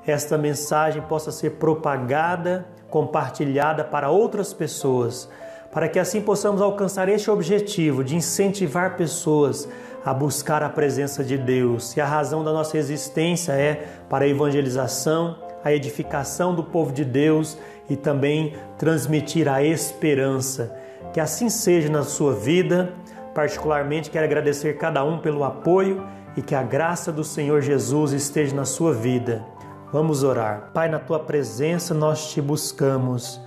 esta 0.06 0.38
mensagem 0.38 1.02
possa 1.02 1.32
ser 1.32 1.52
propagada, 1.52 2.66
compartilhada 2.90 3.84
para 3.84 4.10
outras 4.10 4.54
pessoas, 4.54 5.30
para 5.72 5.88
que 5.88 6.00
assim 6.00 6.22
possamos 6.22 6.62
alcançar 6.62 7.08
este 7.10 7.30
objetivo 7.30 8.04
de 8.04 8.16
incentivar 8.16 8.96
pessoas 8.96 9.68
a 10.04 10.14
buscar 10.14 10.64
a 10.64 10.70
presença 10.70 11.24
de 11.24 11.38
Deus. 11.38 11.96
E 11.96 12.02
a 12.02 12.06
razão 12.06 12.44
da 12.44 12.52
nossa 12.52 12.78
existência 12.78 13.54
é 13.54 13.88
para 14.10 14.26
a 14.26 14.28
evangelização, 14.28 15.38
a 15.64 15.72
edificação 15.72 16.54
do 16.54 16.64
povo 16.64 16.92
de 16.92 17.04
Deus 17.06 17.58
e 17.90 17.96
também 17.96 18.54
transmitir 18.78 19.48
a 19.48 19.64
esperança. 19.64 20.76
Que 21.14 21.20
assim 21.20 21.50
seja 21.50 21.90
na 21.90 22.04
sua 22.04 22.34
vida. 22.34 22.94
Particularmente 23.34 24.10
quero 24.10 24.26
agradecer 24.26 24.78
cada 24.78 25.04
um 25.04 25.20
pelo 25.20 25.44
apoio 25.44 26.06
e 26.36 26.42
que 26.42 26.56
a 26.56 26.64
graça 26.64 27.12
do 27.12 27.24
Senhor 27.24 27.62
Jesus 27.62 28.12
esteja 28.12 28.56
na 28.56 28.66
sua 28.66 28.94
vida. 28.94 29.46
Vamos 29.92 30.24
orar. 30.24 30.72
Pai, 30.74 30.90
na 30.90 31.00
tua 31.00 31.20
presença 31.20 31.94
nós 31.94 32.32
te 32.32 32.42
buscamos. 32.42 33.40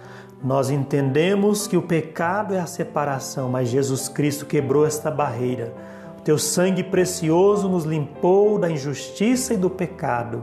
Nós 0.43 0.69
entendemos 0.69 1.67
que 1.67 1.77
o 1.77 1.83
pecado 1.83 2.55
é 2.55 2.61
a 2.61 2.67
separação, 2.67 3.49
mas 3.49 3.69
Jesus 3.69 4.09
Cristo 4.09 4.45
quebrou 4.45 4.87
esta 4.87 5.11
barreira 5.11 5.73
teu 6.25 6.39
sangue 6.39 6.83
precioso 6.83 7.69
nos 7.69 7.85
limpou 7.85 8.59
da 8.59 8.71
injustiça 8.71 9.53
e 9.53 9.59
do 9.59 9.69
pecado. 9.69 10.43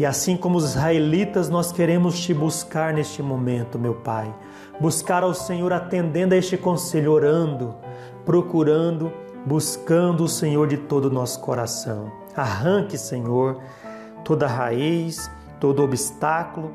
E 0.00 0.04
assim 0.06 0.36
como 0.36 0.58
os 0.58 0.64
israelitas, 0.64 1.48
nós 1.48 1.70
queremos 1.70 2.18
te 2.18 2.34
buscar 2.34 2.92
neste 2.92 3.22
momento, 3.22 3.78
meu 3.78 3.94
Pai. 3.94 4.34
Buscar 4.80 5.22
ao 5.22 5.32
Senhor 5.32 5.72
atendendo 5.72 6.34
a 6.34 6.38
este 6.38 6.56
conselho, 6.56 7.12
orando, 7.12 7.76
procurando 8.24 9.12
buscando 9.44 10.24
o 10.24 10.28
Senhor 10.28 10.66
de 10.66 10.76
todo 10.76 11.06
o 11.06 11.10
nosso 11.10 11.40
coração. 11.40 12.10
Arranque, 12.36 12.98
Senhor, 12.98 13.60
toda 14.24 14.46
raiz, 14.46 15.30
todo 15.58 15.82
obstáculo, 15.82 16.72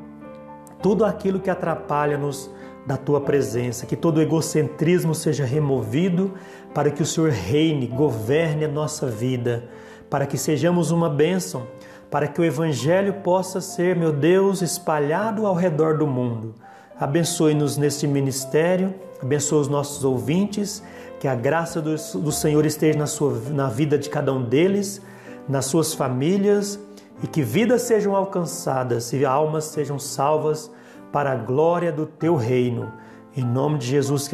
tudo 0.82 1.04
aquilo 1.04 1.40
que 1.40 1.50
atrapalha-nos 1.50 2.50
da 2.86 2.96
tua 2.96 3.20
presença, 3.20 3.86
que 3.86 3.96
todo 3.96 4.20
egocentrismo 4.22 5.14
seja 5.14 5.44
removido 5.44 6.34
para 6.72 6.90
que 6.90 7.02
o 7.02 7.06
Senhor 7.06 7.30
reine, 7.30 7.86
governe 7.86 8.64
a 8.64 8.68
nossa 8.68 9.06
vida, 9.06 9.68
para 10.08 10.26
que 10.26 10.38
sejamos 10.38 10.90
uma 10.90 11.08
bênção, 11.08 11.66
para 12.16 12.28
que 12.28 12.40
o 12.40 12.44
Evangelho 12.46 13.12
possa 13.12 13.60
ser, 13.60 13.94
meu 13.94 14.10
Deus, 14.10 14.62
espalhado 14.62 15.46
ao 15.46 15.54
redor 15.54 15.98
do 15.98 16.06
mundo. 16.06 16.54
Abençoe-nos 16.98 17.76
neste 17.76 18.06
ministério, 18.06 18.94
abençoe 19.22 19.60
os 19.60 19.68
nossos 19.68 20.02
ouvintes, 20.02 20.82
que 21.20 21.28
a 21.28 21.34
graça 21.34 21.78
do, 21.78 21.90
do 21.90 22.32
Senhor 22.32 22.64
esteja 22.64 22.98
na, 22.98 23.06
sua, 23.06 23.38
na 23.50 23.68
vida 23.68 23.98
de 23.98 24.08
cada 24.08 24.32
um 24.32 24.42
deles, 24.42 25.02
nas 25.46 25.66
suas 25.66 25.92
famílias 25.92 26.80
e 27.22 27.26
que 27.26 27.42
vidas 27.42 27.82
sejam 27.82 28.16
alcançadas 28.16 29.12
e 29.12 29.22
almas 29.26 29.64
sejam 29.64 29.98
salvas 29.98 30.70
para 31.12 31.32
a 31.32 31.36
glória 31.36 31.92
do 31.92 32.06
teu 32.06 32.34
reino. 32.34 32.94
Em 33.36 33.44
nome 33.44 33.76
de 33.76 33.88
Jesus 33.88 34.26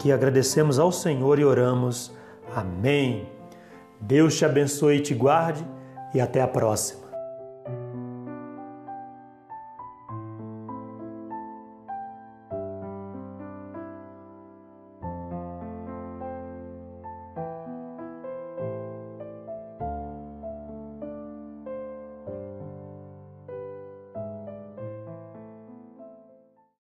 que 0.00 0.10
agradecemos 0.10 0.76
ao 0.76 0.90
Senhor 0.90 1.38
e 1.38 1.44
oramos. 1.44 2.10
Amém. 2.52 3.28
Deus 4.00 4.36
te 4.36 4.44
abençoe 4.44 4.96
e 4.96 5.00
te 5.02 5.14
guarde 5.14 5.64
e 6.12 6.20
até 6.20 6.42
a 6.42 6.48
próxima. 6.48 6.97